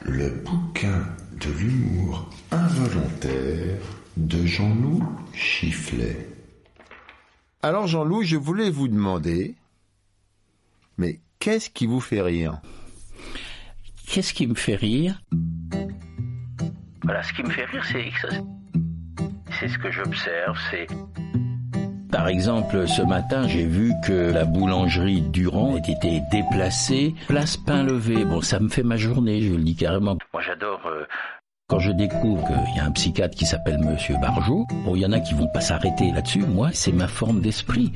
Le 0.00 0.30
bouquin 0.44 1.06
de 1.40 1.50
l'humour 1.58 2.30
involontaire 2.50 3.78
de 4.16 4.46
Jean-Loup 4.46 5.04
Chifflet. 5.32 6.28
Alors 7.62 7.86
Jean-Loup, 7.86 8.22
je 8.22 8.36
voulais 8.36 8.70
vous 8.70 8.88
demander, 8.88 9.54
mais 10.98 11.20
qu'est-ce 11.38 11.70
qui 11.70 11.86
vous 11.86 12.00
fait 12.00 12.20
rire? 12.20 12.60
Qu'est-ce 14.06 14.34
qui 14.34 14.46
me 14.46 14.54
fait 14.54 14.76
rire? 14.76 15.22
Voilà, 17.04 17.22
ce 17.22 17.32
qui 17.32 17.42
me 17.42 17.50
fait 17.50 17.64
rire, 17.64 17.84
c'est 17.90 18.10
c'est 19.58 19.68
ce 19.68 19.78
que 19.78 19.90
j'observe, 19.90 20.58
c'est 20.70 20.86
par 22.12 22.28
exemple, 22.28 22.86
ce 22.86 23.00
matin, 23.00 23.48
j'ai 23.48 23.64
vu 23.64 23.94
que 24.04 24.30
la 24.30 24.44
boulangerie 24.44 25.22
Durand 25.22 25.76
ait 25.76 25.90
été 25.90 26.20
déplacée, 26.30 27.14
place 27.26 27.56
Pain-Levé. 27.56 28.26
Bon, 28.26 28.42
ça 28.42 28.60
me 28.60 28.68
fait 28.68 28.82
ma 28.82 28.96
journée, 28.96 29.40
je 29.40 29.54
le 29.54 29.62
dis 29.62 29.74
carrément. 29.74 30.18
Moi, 30.34 30.42
j'adore 30.42 30.82
euh, 30.86 31.06
quand 31.68 31.78
je 31.78 31.90
découvre 31.90 32.46
qu'il 32.46 32.76
y 32.76 32.80
a 32.80 32.84
un 32.84 32.90
psychiatre 32.90 33.34
qui 33.34 33.46
s'appelle 33.46 33.78
Monsieur 33.78 34.16
Barjot, 34.20 34.66
bon, 34.84 34.94
il 34.94 35.00
y 35.00 35.06
en 35.06 35.12
a 35.12 35.20
qui 35.20 35.32
vont 35.32 35.48
pas 35.48 35.62
s'arrêter 35.62 36.12
là-dessus. 36.12 36.44
Moi, 36.44 36.68
c'est 36.74 36.92
ma 36.92 37.08
forme 37.08 37.40
d'esprit. 37.40 37.92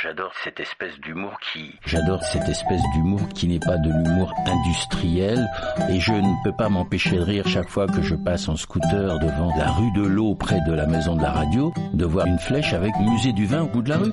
J'adore 0.00 0.32
cette 0.44 0.60
espèce 0.60 0.96
d'humour 1.00 1.40
qui, 1.40 1.74
j'adore 1.84 2.22
cette 2.22 2.48
espèce 2.48 2.80
d'humour 2.94 3.20
qui 3.34 3.48
n'est 3.48 3.58
pas 3.58 3.76
de 3.78 3.90
l'humour 3.90 4.32
industriel 4.46 5.44
et 5.90 5.98
je 5.98 6.12
ne 6.12 6.44
peux 6.44 6.52
pas 6.52 6.68
m'empêcher 6.68 7.16
de 7.16 7.22
rire 7.22 7.48
chaque 7.48 7.68
fois 7.68 7.88
que 7.88 8.00
je 8.00 8.14
passe 8.14 8.48
en 8.48 8.54
scooter 8.54 9.18
devant 9.18 9.52
la 9.56 9.72
rue 9.72 9.90
de 9.90 10.02
l'eau 10.02 10.36
près 10.36 10.60
de 10.68 10.72
la 10.72 10.86
maison 10.86 11.16
de 11.16 11.22
la 11.22 11.32
radio, 11.32 11.72
de 11.94 12.04
voir 12.04 12.26
une 12.26 12.38
flèche 12.38 12.74
avec 12.74 12.94
musée 13.00 13.32
du 13.32 13.46
vin 13.46 13.62
au 13.62 13.66
bout 13.66 13.82
de 13.82 13.88
la 13.88 13.96
rue. 13.96 14.12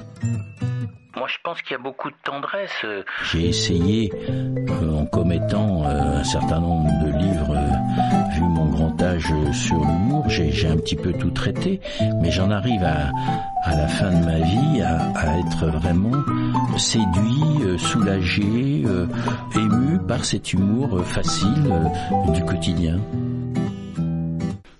Moi, 1.15 1.27
je 1.27 1.37
pense 1.43 1.61
qu'il 1.61 1.73
y 1.73 1.75
a 1.75 1.83
beaucoup 1.83 2.09
de 2.09 2.15
tendresse. 2.23 2.85
J'ai 3.31 3.47
essayé, 3.47 4.11
euh, 4.27 5.01
en 5.01 5.05
commettant 5.05 5.83
euh, 5.85 6.19
un 6.19 6.23
certain 6.23 6.59
nombre 6.59 6.89
de 7.05 7.11
livres, 7.17 7.55
euh, 7.55 8.33
vu 8.33 8.41
mon 8.41 8.65
grand 8.65 9.01
âge 9.01 9.31
sur 9.53 9.77
l'humour, 9.77 10.25
j'ai 10.29 10.67
un 10.67 10.77
petit 10.77 10.95
peu 10.95 11.13
tout 11.13 11.31
traité, 11.31 11.79
mais 12.21 12.31
j'en 12.31 12.51
arrive 12.51 12.83
à, 12.83 13.11
à 13.65 13.75
la 13.75 13.87
fin 13.87 14.11
de 14.11 14.23
ma 14.23 14.39
vie 14.39 14.81
à, 14.81 15.39
être 15.39 15.65
vraiment 15.67 16.23
séduit, 16.77 17.79
soulagé, 17.79 18.83
ému 19.55 19.99
par 20.07 20.23
cet 20.23 20.53
humour 20.53 21.03
facile 21.03 21.91
du 22.33 22.43
quotidien. 22.45 22.99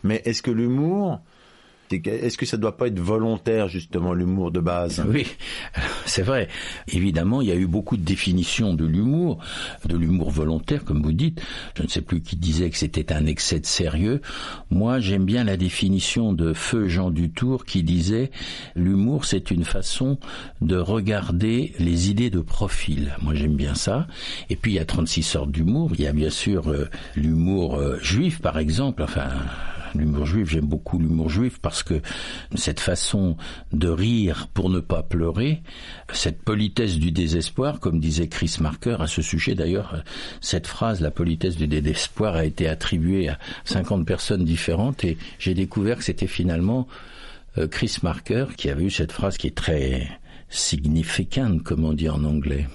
Mais 0.04 0.22
est-ce 0.26 0.44
que 0.44 0.52
l'humour, 0.52 1.20
est-ce 1.92 2.38
que 2.38 2.46
ça 2.46 2.58
doit 2.58 2.78
pas 2.78 2.88
être 2.88 3.00
volontaire 3.00 3.68
justement 3.68 4.14
l'humour 4.14 4.52
de 4.52 4.60
base? 4.60 5.04
Oui, 5.08 5.28
c'est 6.06 6.22
vrai. 6.22 6.48
Évidemment, 6.88 7.42
il 7.42 7.48
y 7.48 7.52
a 7.52 7.56
eu 7.56 7.68
beaucoup 7.68 7.98
de 7.98 8.04
définitions 8.04 8.74
de 8.74 8.86
l'humour, 8.86 9.40
de 9.86 9.98
l'humour 9.98 10.32
volontaire, 10.32 10.84
comme 10.84 11.02
vous 11.02 11.14
dites. 11.14 11.42
Je 11.78 11.84
ne 11.84 11.88
sais 11.88 12.02
plus 12.02 12.22
qui 12.22 12.36
disait 12.36 12.70
que 12.70 12.78
c'était 12.78 13.14
un 13.14 13.26
excès 13.26 13.60
de 13.60 13.66
sérieux. 13.66 14.22
Moi, 14.70 15.00
j'aime 15.00 15.26
bien 15.26 15.44
la 15.44 15.58
définition 15.58 16.34
de 16.34 16.54
Feu 16.54 16.88
Jean 16.88 17.12
Dutour 17.12 17.66
qui 17.66 17.84
disait 17.84 18.32
l'humour, 18.76 19.26
c'est 19.26 19.52
une 19.52 19.66
façon 19.66 20.18
de 20.62 20.78
regarder 20.78 21.74
les 21.80 22.10
idées 22.10 22.30
de 22.30 22.42
profil. 22.42 23.16
Moi, 23.22 23.36
j'aime 23.36 23.56
bien 23.56 23.76
ça. 23.76 24.08
Et 24.50 24.56
puis, 24.56 24.74
il 24.74 24.76
y 24.76 24.80
a 24.80 24.86
36 24.86 25.24
sortes 25.24 25.52
d'humour. 25.52 25.92
Il 25.94 26.02
y 26.02 26.08
a 26.08 26.14
bien 26.14 26.30
sûr 26.30 26.70
euh, 26.70 26.90
l'humour 27.16 27.76
euh, 27.76 27.98
juif, 28.02 28.42
par 28.42 28.58
exemple. 28.58 29.04
Enfin, 29.04 29.30
l'humour 29.98 30.26
juif, 30.26 30.50
j'aime 30.50 30.66
beaucoup 30.66 31.00
l'humour 31.00 31.30
juif 31.30 31.60
parce 31.62 31.84
que 31.84 32.02
cette 32.56 32.80
façon 32.80 33.38
de 33.72 33.88
rire 33.88 34.48
pour 34.54 34.70
ne 34.70 34.80
pas 34.80 35.04
pleurer, 35.04 35.62
cette 36.14 36.44
politesse 36.44 36.98
du 36.98 37.12
désespoir, 37.12 37.80
comme 37.80 38.00
disait 38.00 38.28
Chris 38.28 38.58
Marker 38.60 38.98
à 39.00 39.08
ce 39.08 39.22
sujet 39.22 39.56
d'ailleurs, 39.56 40.04
cette 40.42 40.68
phrase, 40.68 41.02
la 41.02 41.12
politesse 41.12 41.56
du 41.56 41.68
désespoir, 41.68 42.36
a 42.36 42.46
été 42.46 42.68
attribuée 42.68 43.30
à 43.30 43.40
50 43.66 44.06
personnes 44.06 44.46
différentes 44.46 45.04
et 45.04 45.18
j'ai 45.40 45.54
découvert 45.54 45.98
que 45.98 46.04
c'était 46.04 46.28
finalement 46.28 46.88
euh, 47.58 47.68
Chris 47.68 47.98
Marker 48.04 48.48
qui 48.58 48.70
avait 48.70 48.86
eu 48.86 48.92
cette 48.92 49.12
phrase 49.12 49.38
qui 49.38 49.48
est 49.48 49.56
très 49.56 50.08
significante, 50.50 51.64
comme 51.64 51.84
on 51.84 51.94
dit 51.94 52.10
en 52.10 52.24
anglais. 52.24 52.68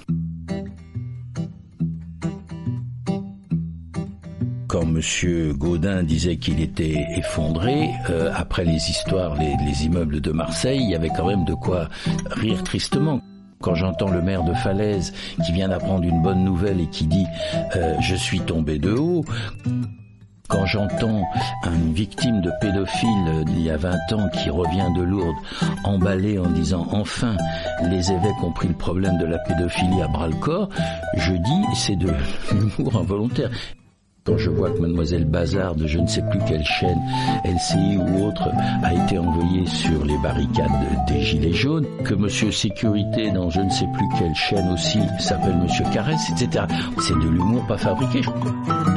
Quand 4.71 4.87
Monsieur 4.87 5.53
Gaudin 5.53 6.05
disait 6.05 6.37
qu'il 6.37 6.61
était 6.61 7.05
effondré, 7.17 7.91
euh, 8.09 8.31
après 8.37 8.65
les 8.65 8.89
histoires, 8.89 9.35
les, 9.35 9.57
les 9.67 9.85
immeubles 9.87 10.21
de 10.21 10.31
Marseille, 10.31 10.79
il 10.81 10.91
y 10.91 10.95
avait 10.95 11.09
quand 11.09 11.27
même 11.27 11.45
de 11.45 11.55
quoi 11.55 11.89
rire 12.31 12.63
tristement 12.63 13.21
quand 13.61 13.75
j'entends 13.75 14.11
le 14.11 14.23
maire 14.23 14.45
de 14.45 14.55
Falaise 14.55 15.13
qui 15.45 15.51
vient 15.51 15.69
d'apprendre 15.69 16.05
une 16.05 16.23
bonne 16.23 16.45
nouvelle 16.45 16.81
et 16.81 16.87
qui 16.87 17.07
dit 17.07 17.27
euh, 17.75 17.97
je 18.01 18.15
suis 18.15 18.39
tombé 18.39 18.79
de 18.79 18.93
haut, 18.93 19.25
quand 20.47 20.67
j'entends 20.67 21.25
une 21.67 21.93
victime 21.93 22.41
de 22.41 22.53
pédophile 22.61 23.45
d'il 23.47 23.63
y 23.63 23.71
a 23.71 23.77
20 23.77 24.13
ans 24.13 24.29
qui 24.29 24.51
revient 24.51 24.89
de 24.97 25.03
Lourdes 25.03 25.37
emballé 25.83 26.39
en 26.39 26.49
disant 26.49 26.87
enfin 26.93 27.37
les 27.89 28.13
évêques 28.13 28.43
ont 28.45 28.53
pris 28.53 28.69
le 28.69 28.75
problème 28.75 29.19
de 29.19 29.27
la 29.27 29.39
pédophilie 29.39 30.01
à 30.01 30.07
bras 30.07 30.29
le 30.29 30.37
corps, 30.37 30.69
je 31.17 31.33
dis 31.33 31.65
c'est 31.75 31.97
de 31.97 32.13
l'humour 32.53 33.01
involontaire. 33.01 33.51
Quand 34.25 34.37
je 34.37 34.51
vois 34.51 34.71
que 34.71 34.79
mademoiselle 34.79 35.25
Bazar 35.25 35.75
de 35.75 35.87
je 35.87 35.99
ne 35.99 36.07
sais 36.07 36.23
plus 36.31 36.41
quelle 36.47 36.65
chaîne, 36.65 36.99
LCI 37.45 37.97
ou 37.97 38.27
autre, 38.27 38.49
a 38.83 38.93
été 38.93 39.19
envoyée 39.19 39.65
sur 39.67 40.05
les 40.05 40.19
barricades 40.19 41.07
des 41.09 41.23
Gilets 41.23 41.55
jaunes, 41.55 41.87
que 42.05 42.15
monsieur 42.15 42.53
Sécurité 42.53 43.31
dans 43.31 43.49
je 43.49 43.61
ne 43.61 43.71
sais 43.71 43.87
plus 43.95 44.07
quelle 44.19 44.35
chaîne 44.35 44.69
aussi 44.73 44.99
s'appelle 45.19 45.57
monsieur 45.57 45.85
Caresse, 45.93 46.31
etc. 46.31 46.67
C'est 46.99 47.15
de 47.15 47.29
l'humour 47.29 47.67
pas 47.67 47.79
fabriqué. 47.79 48.21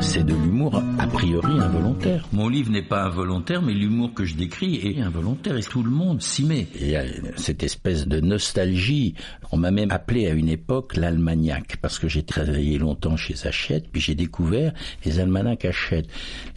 C'est 0.01 0.25
de 0.25 0.34
l'humour 0.34 0.81
a 1.00 1.07
priori 1.07 1.57
involontaire. 1.57 2.28
Mon 2.34 2.50
livre 2.50 2.72
n'est 2.72 2.81
pas 2.81 3.03
involontaire, 3.03 3.61
mais 3.61 3.73
l'humour 3.73 4.13
que 4.13 4.25
je 4.25 4.35
décris 4.35 4.81
est 4.84 5.01
involontaire 5.01 5.55
et 5.55 5.63
tout 5.63 5.84
le 5.84 5.91
monde 5.91 6.22
s'y 6.22 6.44
met. 6.44 6.67
Il 6.79 6.90
y 6.90 6.95
a 6.97 7.03
cette 7.38 7.63
espèce 7.63 8.07
de 8.07 8.19
nostalgie. 8.19 9.16
On 9.53 9.57
m'a 9.57 9.72
même 9.72 9.91
appelé 9.91 10.28
à 10.28 10.34
une 10.34 10.50
époque 10.50 10.97
l'Almagnac, 10.97 11.78
parce 11.81 11.97
que 11.97 12.09
j'ai 12.09 12.23
travaillé 12.23 12.78
longtemps 12.78 13.16
chez 13.16 13.35
Hachette, 13.47 13.90
puis 13.90 14.01
j'ai 14.01 14.16
découvert 14.16 14.73
les 15.13 15.19
almanachs 15.19 15.66
Hachette. 15.66 16.07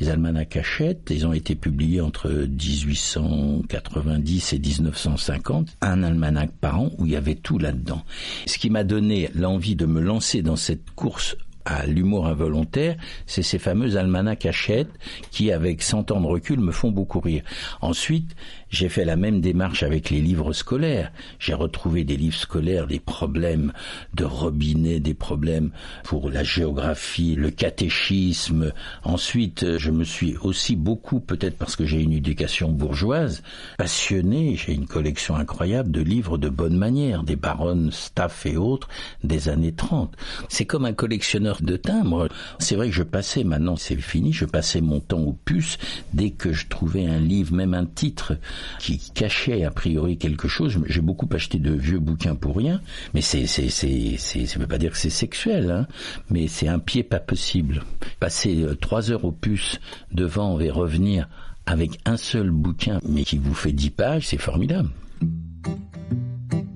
Les 0.00 0.08
almanachs 0.08 0.56
Hachette, 0.56 1.10
ils 1.10 1.26
ont 1.26 1.32
été 1.32 1.54
publiés 1.54 2.00
entre 2.00 2.30
1890 2.30 4.52
et 4.52 4.58
1950, 4.58 5.76
un 5.82 6.02
almanach 6.02 6.50
par 6.60 6.80
an 6.80 6.90
où 6.98 7.06
il 7.06 7.12
y 7.12 7.16
avait 7.16 7.34
tout 7.34 7.58
là-dedans. 7.58 8.02
Ce 8.46 8.58
qui 8.58 8.70
m'a 8.70 8.84
donné 8.84 9.30
l'envie 9.34 9.76
de 9.76 9.86
me 9.86 10.00
lancer 10.00 10.42
dans 10.42 10.56
cette 10.56 10.90
course 10.92 11.36
à 11.66 11.84
l'humour 11.84 12.28
involontaire, 12.28 12.96
c'est 13.26 13.42
ces 13.42 13.58
fameux 13.58 13.96
almanachs 13.96 14.46
Hachette 14.46 14.88
qui, 15.32 15.50
avec 15.50 15.82
100 15.82 16.12
ans 16.12 16.20
de 16.20 16.26
recul, 16.26 16.60
me 16.60 16.72
font 16.72 16.92
beaucoup 16.92 17.20
rire. 17.20 17.42
Ensuite, 17.80 18.36
j'ai 18.68 18.88
fait 18.88 19.04
la 19.04 19.16
même 19.16 19.40
démarche 19.40 19.82
avec 19.82 20.10
les 20.10 20.20
livres 20.20 20.52
scolaires. 20.52 21.12
J'ai 21.38 21.54
retrouvé 21.54 22.04
des 22.04 22.16
livres 22.16 22.36
scolaires, 22.36 22.86
des 22.86 22.98
problèmes 22.98 23.72
de 24.14 24.24
robinet, 24.24 24.98
des 25.00 25.14
problèmes 25.14 25.70
pour 26.02 26.30
la 26.30 26.42
géographie, 26.42 27.36
le 27.36 27.50
catéchisme. 27.50 28.72
Ensuite, 29.04 29.78
je 29.78 29.90
me 29.90 30.04
suis 30.04 30.36
aussi 30.38 30.74
beaucoup, 30.74 31.20
peut-être 31.20 31.56
parce 31.56 31.76
que 31.76 31.86
j'ai 31.86 32.00
une 32.00 32.12
éducation 32.12 32.70
bourgeoise, 32.70 33.42
passionné. 33.78 34.56
J'ai 34.56 34.74
une 34.74 34.86
collection 34.86 35.36
incroyable 35.36 35.90
de 35.90 36.02
livres 36.02 36.36
de 36.36 36.48
bonne 36.48 36.76
manière, 36.76 37.22
des 37.22 37.36
baronnes 37.36 37.92
Staff 37.92 38.46
et 38.46 38.56
autres 38.56 38.88
des 39.22 39.48
années 39.48 39.72
30. 39.72 40.16
C'est 40.48 40.66
comme 40.66 40.84
un 40.84 40.92
collectionneur 40.92 41.62
de 41.62 41.76
timbres. 41.76 42.28
C'est 42.58 42.74
vrai 42.74 42.88
que 42.88 42.94
je 42.94 43.04
passais, 43.04 43.44
maintenant 43.44 43.76
c'est 43.76 43.96
fini, 43.96 44.32
je 44.32 44.44
passais 44.44 44.80
mon 44.80 45.00
temps 45.00 45.20
aux 45.20 45.38
puces 45.44 45.78
dès 46.12 46.30
que 46.30 46.52
je 46.52 46.66
trouvais 46.66 47.06
un 47.06 47.20
livre, 47.20 47.54
même 47.54 47.74
un 47.74 47.86
titre 47.86 48.34
qui 48.78 48.98
cachait 49.14 49.64
a 49.64 49.70
priori 49.70 50.18
quelque 50.18 50.48
chose. 50.48 50.78
J'ai 50.86 51.00
beaucoup 51.00 51.28
acheté 51.32 51.58
de 51.58 51.72
vieux 51.72 51.98
bouquins 51.98 52.34
pour 52.34 52.56
rien, 52.56 52.80
mais 53.14 53.20
c'est 53.20 53.46
c'est 53.46 53.68
c'est 53.68 54.16
c'est 54.18 54.46
ça 54.46 54.58
veut 54.58 54.66
pas 54.66 54.78
dire 54.78 54.92
que 54.92 54.98
c'est 54.98 55.10
sexuel, 55.10 55.70
hein, 55.70 55.86
mais 56.30 56.48
c'est 56.48 56.68
un 56.68 56.78
pied 56.78 57.02
pas 57.02 57.20
possible. 57.20 57.82
Passer 58.20 58.62
euh, 58.62 58.74
trois 58.74 59.10
heures 59.10 59.24
au 59.24 59.32
puce 59.32 59.80
devant 60.12 60.60
et 60.60 60.70
revenir 60.70 61.28
avec 61.66 61.98
un 62.04 62.16
seul 62.16 62.50
bouquin, 62.50 63.00
mais 63.08 63.24
qui 63.24 63.38
vous 63.38 63.54
fait 63.54 63.72
dix 63.72 63.90
pages, 63.90 64.28
c'est 64.28 64.38
formidable. 64.38 64.88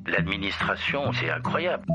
L'administration, 0.07 1.13
c'est 1.13 1.31
incroyable. 1.31 1.87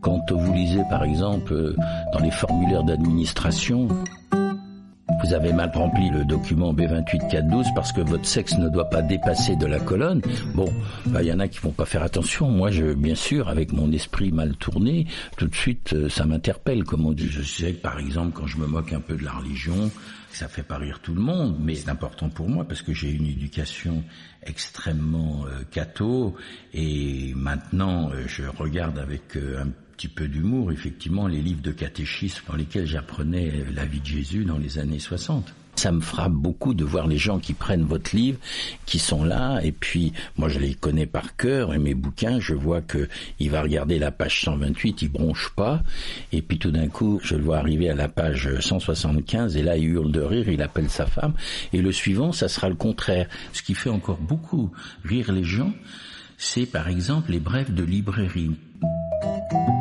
Quand 0.00 0.32
vous 0.32 0.52
lisez, 0.52 0.82
par 0.88 1.04
exemple, 1.04 1.52
euh, 1.52 1.76
dans 2.12 2.20
les 2.20 2.30
formulaires 2.30 2.84
d'administration, 2.84 3.88
vous 5.22 5.32
avez 5.32 5.52
mal 5.52 5.70
rempli 5.74 6.10
le 6.10 6.24
document 6.24 6.74
B28412 6.74 7.74
parce 7.74 7.92
que 7.92 8.00
votre 8.00 8.26
sexe 8.26 8.56
ne 8.58 8.68
doit 8.68 8.88
pas 8.88 9.02
dépasser 9.02 9.56
de 9.56 9.66
la 9.66 9.80
colonne. 9.80 10.20
Bon, 10.54 10.70
bah, 11.06 11.22
il 11.22 11.28
y 11.28 11.32
en 11.32 11.40
a 11.40 11.48
qui 11.48 11.58
vont 11.60 11.70
pas 11.70 11.86
faire 11.86 12.02
attention. 12.02 12.50
Moi, 12.50 12.70
je, 12.70 12.92
bien 12.92 13.14
sûr, 13.14 13.48
avec 13.48 13.72
mon 13.72 13.90
esprit 13.92 14.30
mal 14.32 14.56
tourné, 14.56 15.06
tout 15.36 15.46
de 15.46 15.54
suite, 15.54 15.94
euh, 15.94 16.08
ça 16.08 16.26
m'interpelle. 16.26 16.84
Comme 16.84 17.06
on 17.06 17.12
dit, 17.12 17.28
je 17.28 17.42
sais 17.42 17.72
que 17.72 17.80
par 17.80 17.98
exemple, 17.98 18.32
quand 18.34 18.46
je 18.46 18.58
me 18.58 18.66
moque 18.66 18.92
un 18.92 19.00
peu 19.00 19.16
de 19.16 19.24
la 19.24 19.32
religion, 19.32 19.90
ça 20.30 20.48
fait 20.48 20.62
pas 20.62 20.76
rire 20.76 21.00
tout 21.02 21.14
le 21.14 21.22
monde, 21.22 21.56
mais 21.60 21.74
c'est 21.74 21.88
important 21.88 22.28
pour 22.28 22.48
moi 22.48 22.64
parce 22.64 22.82
que 22.82 22.92
j'ai 22.92 23.10
une 23.10 23.26
éducation 23.26 24.04
extrêmement 24.42 25.46
euh, 25.46 25.62
catho 25.70 26.34
et 26.74 27.32
maintenant 27.34 28.10
euh, 28.10 28.24
je 28.26 28.42
regarde 28.44 28.98
avec 28.98 29.36
un 29.36 29.68
petit 29.96 30.08
peu 30.08 30.28
d'humour, 30.28 30.72
effectivement, 30.72 31.26
les 31.26 31.40
livres 31.40 31.62
de 31.62 31.72
catéchisme 31.72 32.42
dans 32.48 32.56
lesquels 32.56 32.86
j'apprenais 32.86 33.64
la 33.74 33.86
vie 33.86 34.00
de 34.00 34.06
Jésus 34.06 34.44
dans 34.44 34.58
les 34.58 34.78
années 34.78 34.98
60. 34.98 35.54
Ça 35.76 35.90
me 35.90 36.00
frappe 36.00 36.32
beaucoup 36.32 36.74
de 36.74 36.84
voir 36.84 37.06
les 37.06 37.16
gens 37.16 37.38
qui 37.38 37.54
prennent 37.54 37.84
votre 37.84 38.14
livre, 38.14 38.38
qui 38.84 38.98
sont 38.98 39.24
là, 39.24 39.60
et 39.62 39.72
puis 39.72 40.12
moi 40.36 40.50
je 40.50 40.58
les 40.58 40.74
connais 40.74 41.06
par 41.06 41.36
cœur, 41.36 41.72
et 41.72 41.78
mes 41.78 41.94
bouquins, 41.94 42.40
je 42.40 42.52
vois 42.52 42.82
que 42.82 43.08
il 43.40 43.50
va 43.50 43.62
regarder 43.62 43.98
la 43.98 44.10
page 44.10 44.42
128, 44.42 45.02
il 45.02 45.08
bronche 45.08 45.50
pas, 45.56 45.82
et 46.32 46.42
puis 46.42 46.58
tout 46.58 46.70
d'un 46.70 46.88
coup, 46.88 47.18
je 47.22 47.34
le 47.34 47.42
vois 47.42 47.58
arriver 47.58 47.88
à 47.88 47.94
la 47.94 48.08
page 48.08 48.48
175, 48.60 49.56
et 49.56 49.62
là 49.62 49.78
il 49.78 49.88
hurle 49.88 50.12
de 50.12 50.20
rire, 50.20 50.48
il 50.48 50.60
appelle 50.60 50.90
sa 50.90 51.06
femme, 51.06 51.32
et 51.72 51.80
le 51.80 51.92
suivant, 51.92 52.32
ça 52.32 52.48
sera 52.48 52.68
le 52.68 52.74
contraire. 52.74 53.28
Ce 53.54 53.62
qui 53.62 53.74
fait 53.74 53.90
encore 53.90 54.18
beaucoup 54.18 54.72
rire 55.04 55.32
les 55.32 55.44
gens, 55.44 55.72
c'est 56.36 56.66
par 56.66 56.88
exemple 56.88 57.32
les 57.32 57.40
brèves 57.40 57.72
de 57.72 57.82
librairie. 57.82 58.52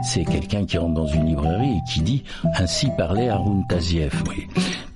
C'est 0.04 0.26
quelqu'un 0.26 0.66
qui 0.66 0.78
rentre 0.78 0.94
dans 0.94 1.08
une 1.08 1.26
librairie 1.26 1.78
et 1.78 1.92
qui 1.92 2.02
dit 2.02 2.24
ainsi 2.56 2.90
parlait 2.98 3.30
Arun 3.30 3.64
Taziev. 3.68 4.24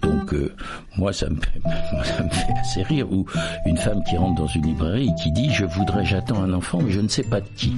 Donc 0.01 0.33
euh, 0.33 0.55
moi 0.97 1.11
ça, 1.13 1.29
me 1.29 1.35
fait, 1.35 1.61
ça 2.03 2.23
me 2.23 2.29
fait 2.29 2.53
assez 2.59 2.83
rire. 2.83 3.11
Ou 3.11 3.25
une 3.65 3.77
femme 3.77 4.03
qui 4.03 4.17
rentre 4.17 4.35
dans 4.35 4.47
une 4.47 4.65
librairie 4.65 5.09
et 5.09 5.21
qui 5.21 5.31
dit 5.31 5.51
je 5.51 5.65
voudrais 5.65 6.05
j'attends 6.05 6.41
un 6.41 6.53
enfant 6.53 6.79
mais 6.81 6.91
je 6.91 7.01
ne 7.01 7.07
sais 7.07 7.23
pas 7.23 7.41
de 7.41 7.49
qui. 7.55 7.73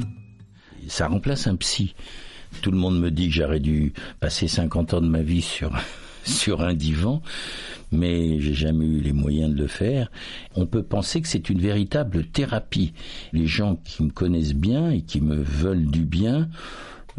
Ça 0.87 1.07
remplace 1.07 1.47
un 1.47 1.55
psy. 1.55 1.95
Tout 2.61 2.71
le 2.71 2.77
monde 2.77 2.99
me 2.99 3.11
dit 3.11 3.29
que 3.29 3.35
j'aurais 3.35 3.61
dû 3.61 3.93
passer 4.19 4.47
50 4.47 4.95
ans 4.95 5.01
de 5.01 5.07
ma 5.07 5.21
vie 5.21 5.41
sur 5.41 5.71
sur 6.23 6.61
un 6.61 6.73
divan, 6.73 7.21
mais 7.91 8.39
j'ai 8.39 8.53
jamais 8.53 8.85
eu 8.85 8.99
les 8.99 9.13
moyens 9.13 9.53
de 9.53 9.57
le 9.57 9.67
faire. 9.67 10.11
On 10.55 10.65
peut 10.65 10.83
penser 10.83 11.21
que 11.21 11.27
c'est 11.27 11.49
une 11.49 11.59
véritable 11.59 12.25
thérapie. 12.25 12.93
Les 13.33 13.47
gens 13.47 13.77
qui 13.83 14.03
me 14.03 14.09
connaissent 14.09 14.55
bien 14.55 14.91
et 14.91 15.01
qui 15.01 15.21
me 15.21 15.35
veulent 15.35 15.87
du 15.87 16.01
bien 16.01 16.49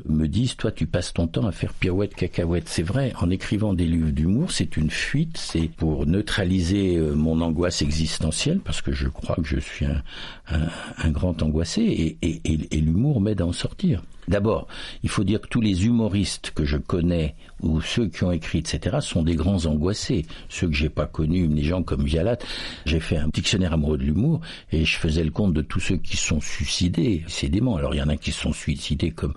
me 0.07 0.27
disent 0.27 0.57
toi 0.57 0.73
tu 0.73 0.87
passes 0.87 1.13
ton 1.13 1.27
temps 1.27 1.47
à 1.47 1.53
faire 1.53 1.75
pirouette 1.75 2.15
cacahuète 2.15 2.67
c'est 2.67 2.83
vrai 2.83 3.13
en 3.21 3.29
écrivant 3.29 3.75
des 3.75 3.85
livres 3.85 4.11
d'humour 4.11 4.51
c'est 4.51 4.79
une 4.79 4.89
fuite 4.91 5.37
c'est 5.37 5.69
pour 5.69 6.07
neutraliser 6.07 6.97
euh, 6.97 7.15
mon 7.15 7.43
angoisse 7.43 7.83
existentielle 7.83 8.61
parce 8.61 8.81
que 8.81 8.93
je 8.93 9.09
crois 9.09 9.37
que 9.37 9.45
je 9.45 9.61
suis 9.61 9.85
un, 9.85 11.11
grand 11.11 11.43
angoissé 11.43 12.17
et 12.23 12.81
l'humour 12.81 13.21
m'aide 13.21 13.43
à 13.43 13.47
en 13.47 13.53
sortir 13.53 14.03
D'abord, 14.29 14.69
il 15.03 15.09
faut 15.09 15.25
dire 15.25 15.41
que 15.41 15.49
tous 15.49 15.61
les 15.61 15.87
humoristes 15.87 16.53
que 16.55 16.65
je 16.65 16.77
connais 16.77 17.35
ou 17.61 17.81
ceux 17.81 18.09
qui 18.09 18.23
ont 18.25 18.33
écrit, 18.33 18.59
etc., 18.59 18.99
sont 19.01 19.23
des 19.23 19.35
grands 19.35 19.67
angoissés. 19.67 20.27
Ceux 20.49 20.69
que 20.69 20.75
j'ai 20.75 20.89
pas 20.89 21.07
connus, 21.07 21.49
des 21.49 21.63
gens 21.63 21.83
comme 21.83 22.05
Vialat, 22.05 22.39
j'ai 22.87 23.01
fait 23.01 23.17
un 23.17 23.29
dictionnaire 23.29 23.73
amoureux 23.73 23.99
de 23.99 24.05
l'humour 24.05 24.41
et 24.71 24.85
je 24.85 24.97
faisais 24.97 25.25
le 25.25 25.31
compte 25.31 25.55
de 25.55 25.63
tous 25.63 25.81
ceux 25.81 25.97
qui 25.97 26.17
sont 26.17 26.41
suicidés, 26.41 27.25
c'est 27.27 27.49
dément. 27.49 27.77
Alors 27.77 27.95
il 27.95 27.99
y 27.99 28.03
en 28.03 28.09
a 28.09 28.17
qui 28.17 28.33
sont 28.33 28.53
suicidés 28.53 29.11
comme 29.11 29.35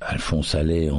Alphonse 0.00 0.54
Allais 0.54 0.90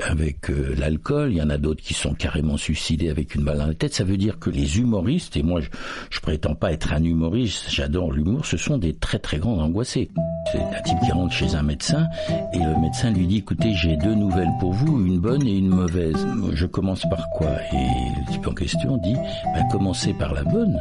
avec 0.00 0.50
euh, 0.50 0.74
l'alcool, 0.78 1.32
il 1.32 1.38
y 1.38 1.42
en 1.42 1.50
a 1.50 1.58
d'autres 1.58 1.82
qui 1.82 1.94
sont 1.94 2.14
carrément 2.14 2.56
suicidés 2.56 3.08
avec 3.08 3.34
une 3.34 3.44
balle 3.44 3.58
dans 3.58 3.66
la 3.66 3.74
tête. 3.74 3.94
Ça 3.94 4.04
veut 4.04 4.16
dire 4.16 4.38
que 4.38 4.50
les 4.50 4.78
humoristes, 4.78 5.36
et 5.36 5.42
moi 5.42 5.60
je, 5.60 5.68
je 6.10 6.20
prétends 6.20 6.54
pas 6.54 6.72
être 6.72 6.92
un 6.92 7.02
humoriste, 7.02 7.66
j'adore 7.68 8.12
l'humour, 8.12 8.46
ce 8.46 8.56
sont 8.56 8.78
des 8.78 8.94
très 8.94 9.18
très 9.18 9.38
grands 9.38 9.58
angoissés. 9.58 10.10
C'est 10.52 10.60
un 10.60 10.82
type 10.82 10.98
qui 11.04 11.12
rentre 11.12 11.32
chez 11.32 11.54
un 11.54 11.62
médecin 11.62 12.08
et 12.52 12.58
le 12.58 12.78
médecin 12.80 13.10
lui 13.10 13.26
dit 13.26 13.38
écoutez, 13.38 13.74
j'ai 13.74 13.96
deux 13.96 14.14
nouvelles 14.14 14.52
pour 14.60 14.72
vous, 14.72 15.04
une 15.04 15.18
bonne 15.18 15.46
et 15.46 15.56
une 15.56 15.68
mauvaise. 15.68 16.26
Je 16.52 16.66
commence 16.66 17.02
par 17.08 17.28
quoi? 17.30 17.50
Et 17.72 17.76
le 17.76 18.32
type 18.32 18.46
en 18.46 18.54
question 18.54 18.96
dit 18.98 19.16
ben, 19.54 19.66
commencez 19.70 20.12
par 20.14 20.32
la 20.34 20.44
bonne. 20.44 20.80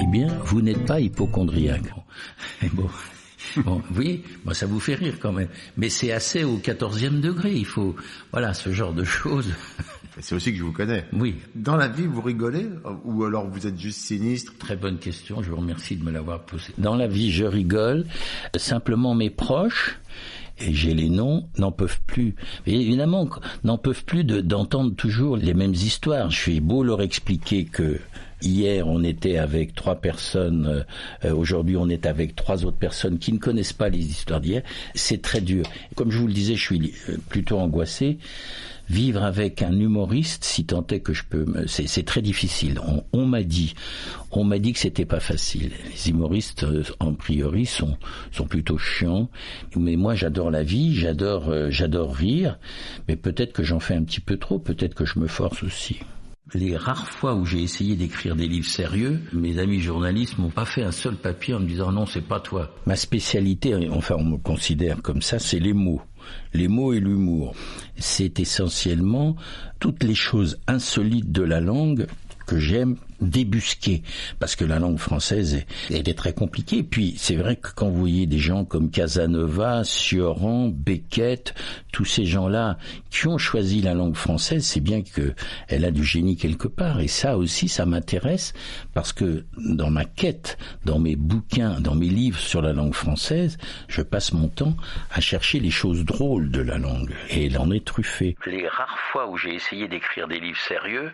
Eh 0.00 0.06
bien, 0.06 0.28
vous 0.44 0.62
n'êtes 0.62 0.84
pas 0.86 1.00
hypochondriaque. 1.00 1.92
Bon. 2.72 2.88
Bon, 3.56 3.82
voyez, 3.90 4.22
moi 4.44 4.54
ça 4.54 4.66
vous 4.66 4.80
fait 4.80 4.94
rire 4.94 5.16
quand 5.20 5.32
même. 5.32 5.48
Mais 5.76 5.88
c'est 5.88 6.12
assez 6.12 6.44
au 6.44 6.58
quatorzième 6.58 7.20
degré. 7.20 7.52
Il 7.52 7.66
faut, 7.66 7.96
voilà, 8.30 8.54
ce 8.54 8.72
genre 8.72 8.92
de 8.92 9.04
choses. 9.04 9.52
C'est 10.20 10.34
aussi 10.34 10.52
que 10.52 10.58
je 10.58 10.62
vous 10.62 10.72
connais. 10.72 11.04
Oui. 11.12 11.36
Dans 11.54 11.76
la 11.76 11.88
vie, 11.88 12.06
vous 12.06 12.20
rigolez 12.20 12.66
ou 13.04 13.24
alors 13.24 13.48
vous 13.48 13.66
êtes 13.66 13.78
juste 13.78 14.00
sinistre? 14.00 14.52
Très 14.58 14.76
bonne 14.76 14.98
question. 14.98 15.42
Je 15.42 15.50
vous 15.50 15.56
remercie 15.56 15.96
de 15.96 16.04
me 16.04 16.10
l'avoir 16.10 16.42
posée. 16.42 16.72
Dans 16.78 16.96
la 16.96 17.06
vie, 17.06 17.30
je 17.30 17.44
rigole. 17.44 18.04
Simplement, 18.56 19.14
mes 19.14 19.30
proches 19.30 19.98
et 20.58 20.74
j'ai 20.74 20.94
les 20.94 21.08
noms, 21.08 21.48
n'en 21.58 21.72
peuvent 21.72 22.00
plus. 22.06 22.34
Et 22.66 22.80
évidemment, 22.80 23.28
n'en 23.64 23.78
peuvent 23.78 24.04
plus 24.04 24.24
d'entendre 24.24 24.94
toujours 24.94 25.36
les 25.36 25.54
mêmes 25.54 25.72
histoires. 25.72 26.30
Je 26.30 26.38
suis 26.38 26.60
beau 26.60 26.84
leur 26.84 27.02
expliquer 27.02 27.64
que 27.64 27.98
Hier, 28.42 28.86
on 28.88 29.04
était 29.04 29.38
avec 29.38 29.74
trois 29.74 29.96
personnes. 29.96 30.84
Euh, 31.24 31.34
Aujourd'hui, 31.34 31.76
on 31.76 31.88
est 31.88 32.06
avec 32.06 32.34
trois 32.34 32.64
autres 32.64 32.76
personnes 32.76 33.18
qui 33.18 33.32
ne 33.32 33.38
connaissent 33.38 33.72
pas 33.72 33.88
les 33.88 34.04
histoires 34.04 34.40
d'hier. 34.40 34.62
C'est 34.94 35.22
très 35.22 35.40
dur. 35.40 35.64
Comme 35.94 36.10
je 36.10 36.18
vous 36.18 36.26
le 36.26 36.32
disais, 36.32 36.56
je 36.56 36.62
suis 36.62 36.94
plutôt 37.28 37.58
angoissé. 37.58 38.18
Vivre 38.90 39.22
avec 39.22 39.62
un 39.62 39.78
humoriste, 39.78 40.44
si 40.44 40.64
tant 40.64 40.84
est 40.88 41.00
que 41.00 41.14
je 41.14 41.22
peux, 41.24 41.46
c'est 41.66 42.04
très 42.04 42.20
difficile. 42.20 42.80
On, 43.12 43.24
m'a 43.24 43.42
dit, 43.42 43.74
on 44.32 44.44
m'a 44.44 44.58
dit 44.58 44.72
que 44.72 44.78
c'était 44.78 45.04
pas 45.04 45.20
facile. 45.20 45.70
Les 45.90 46.10
humoristes, 46.10 46.66
en 46.98 47.14
priori, 47.14 47.64
sont 47.64 47.96
sont 48.32 48.46
plutôt 48.46 48.76
chiants. 48.78 49.30
Mais 49.76 49.96
moi, 49.96 50.14
j'adore 50.14 50.50
la 50.50 50.64
vie, 50.64 50.94
j'adore 50.94 51.48
euh, 51.48 51.70
j'adore 51.70 52.14
rire. 52.14 52.58
Mais 53.08 53.16
peut-être 53.16 53.52
que 53.52 53.62
j'en 53.62 53.80
fais 53.80 53.94
un 53.94 54.02
petit 54.02 54.20
peu 54.20 54.36
trop. 54.36 54.58
Peut-être 54.58 54.94
que 54.94 55.06
je 55.06 55.20
me 55.20 55.28
force 55.28 55.62
aussi. 55.62 56.00
Les 56.54 56.76
rares 56.76 57.08
fois 57.08 57.34
où 57.34 57.46
j'ai 57.46 57.62
essayé 57.62 57.96
d'écrire 57.96 58.36
des 58.36 58.46
livres 58.46 58.68
sérieux, 58.68 59.20
mes 59.32 59.58
amis 59.58 59.80
journalistes 59.80 60.36
m'ont 60.36 60.50
pas 60.50 60.66
fait 60.66 60.82
un 60.82 60.92
seul 60.92 61.16
papier 61.16 61.54
en 61.54 61.60
me 61.60 61.66
disant 61.66 61.92
non, 61.92 62.04
c'est 62.04 62.20
pas 62.26 62.40
toi. 62.40 62.74
Ma 62.84 62.96
spécialité, 62.96 63.74
enfin 63.90 64.16
on 64.18 64.24
me 64.24 64.36
considère 64.36 65.00
comme 65.00 65.22
ça, 65.22 65.38
c'est 65.38 65.58
les 65.58 65.72
mots. 65.72 66.02
Les 66.52 66.68
mots 66.68 66.92
et 66.92 67.00
l'humour. 67.00 67.54
C'est 67.96 68.38
essentiellement 68.38 69.34
toutes 69.80 70.02
les 70.02 70.14
choses 70.14 70.60
insolites 70.66 71.32
de 71.32 71.42
la 71.42 71.60
langue 71.60 72.06
que 72.46 72.58
j'aime 72.58 72.96
débusquer 73.22 74.02
parce 74.38 74.56
que 74.56 74.64
la 74.64 74.78
langue 74.78 74.98
française 74.98 75.54
est, 75.54 75.66
elle 75.90 76.08
est 76.08 76.18
très 76.18 76.32
compliquée. 76.32 76.82
Puis 76.82 77.14
c'est 77.16 77.36
vrai 77.36 77.56
que 77.56 77.68
quand 77.74 77.88
vous 77.88 78.00
voyez 78.00 78.26
des 78.26 78.38
gens 78.38 78.64
comme 78.64 78.90
Casanova, 78.90 79.84
Sioran, 79.84 80.68
Beckett, 80.68 81.54
tous 81.92 82.04
ces 82.04 82.24
gens-là 82.24 82.78
qui 83.10 83.28
ont 83.28 83.38
choisi 83.38 83.82
la 83.82 83.94
langue 83.94 84.16
française, 84.16 84.64
c'est 84.64 84.80
bien 84.80 85.02
que 85.02 85.34
elle 85.68 85.84
a 85.84 85.90
du 85.90 86.04
génie 86.04 86.36
quelque 86.36 86.68
part. 86.68 87.00
Et 87.00 87.08
ça 87.08 87.36
aussi, 87.36 87.68
ça 87.68 87.86
m'intéresse 87.86 88.52
parce 88.94 89.12
que 89.12 89.44
dans 89.56 89.90
ma 89.90 90.04
quête, 90.04 90.58
dans 90.84 90.98
mes 90.98 91.16
bouquins, 91.16 91.80
dans 91.80 91.94
mes 91.94 92.08
livres 92.08 92.38
sur 92.38 92.62
la 92.62 92.72
langue 92.72 92.94
française, 92.94 93.58
je 93.88 94.02
passe 94.02 94.32
mon 94.32 94.48
temps 94.48 94.76
à 95.10 95.20
chercher 95.20 95.60
les 95.60 95.70
choses 95.70 96.04
drôles 96.04 96.50
de 96.50 96.60
la 96.60 96.78
langue. 96.78 97.14
Et 97.30 97.46
elle 97.46 97.58
en 97.58 97.70
est 97.70 97.84
truffée. 97.84 98.36
Les 98.46 98.68
rares 98.68 98.98
fois 99.10 99.28
où 99.28 99.36
j'ai 99.36 99.54
essayé 99.54 99.88
d'écrire 99.88 100.28
des 100.28 100.40
livres 100.40 100.60
sérieux, 100.60 101.12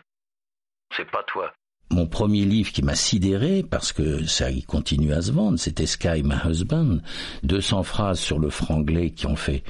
c'est 0.96 1.10
pas 1.10 1.22
toi. 1.24 1.52
Mon 1.90 2.06
premier 2.06 2.44
livre 2.44 2.70
qui 2.70 2.82
m'a 2.82 2.94
sidéré, 2.94 3.64
parce 3.68 3.92
que 3.92 4.26
ça 4.26 4.48
continue 4.66 5.12
à 5.14 5.22
se 5.22 5.32
vendre, 5.32 5.58
c'était 5.58 5.86
Sky 5.86 6.22
My 6.22 6.34
Husband. 6.46 6.98
200 7.44 7.82
phrases 7.82 8.20
sur 8.20 8.38
le 8.38 8.50
franglais 8.50 9.10
qui 9.10 9.26
ont 9.26 9.36
fait 9.36 9.62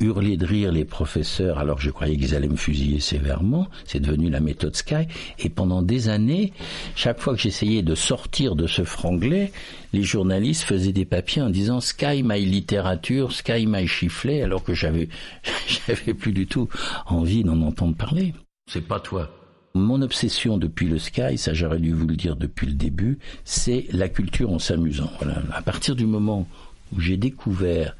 hurler 0.00 0.36
de 0.36 0.46
rire 0.46 0.70
les 0.70 0.84
professeurs 0.84 1.58
alors 1.58 1.80
je 1.80 1.90
croyais 1.90 2.16
qu'ils 2.16 2.34
allaient 2.34 2.48
me 2.48 2.56
fusiller 2.56 3.00
sévèrement. 3.00 3.68
C'est 3.84 4.00
devenu 4.00 4.30
la 4.30 4.40
méthode 4.40 4.76
Sky. 4.76 5.08
Et 5.38 5.50
pendant 5.50 5.82
des 5.82 6.08
années, 6.08 6.52
chaque 6.94 7.20
fois 7.20 7.34
que 7.34 7.40
j'essayais 7.40 7.82
de 7.82 7.94
sortir 7.94 8.56
de 8.56 8.66
ce 8.66 8.84
franglais, 8.84 9.52
les 9.92 10.02
journalistes 10.02 10.62
faisaient 10.62 10.92
des 10.92 11.04
papiers 11.04 11.42
en 11.42 11.50
disant 11.50 11.80
Sky 11.80 12.22
My 12.22 12.44
littérature, 12.44 13.32
Sky 13.32 13.66
My 13.66 13.86
chifflet, 13.86 14.42
alors 14.42 14.64
que 14.64 14.72
j'avais, 14.72 15.08
j'avais 15.86 16.14
plus 16.14 16.32
du 16.32 16.46
tout 16.46 16.68
envie 17.06 17.44
d'en 17.44 17.60
entendre 17.60 17.94
parler. 17.94 18.32
C'est 18.70 18.86
pas 18.86 19.00
toi. 19.00 19.37
Mon 19.78 20.02
obsession 20.02 20.58
depuis 20.58 20.86
le 20.86 20.98
Sky, 20.98 21.38
ça 21.38 21.54
j'aurais 21.54 21.78
dû 21.78 21.92
vous 21.92 22.06
le 22.06 22.16
dire 22.16 22.36
depuis 22.36 22.66
le 22.66 22.74
début, 22.74 23.18
c'est 23.44 23.86
la 23.92 24.08
culture 24.08 24.50
en 24.52 24.58
s'amusant. 24.58 25.10
À 25.52 25.62
partir 25.62 25.94
du 25.94 26.04
moment 26.04 26.46
où 26.92 27.00
j'ai 27.00 27.16
découvert 27.16 27.96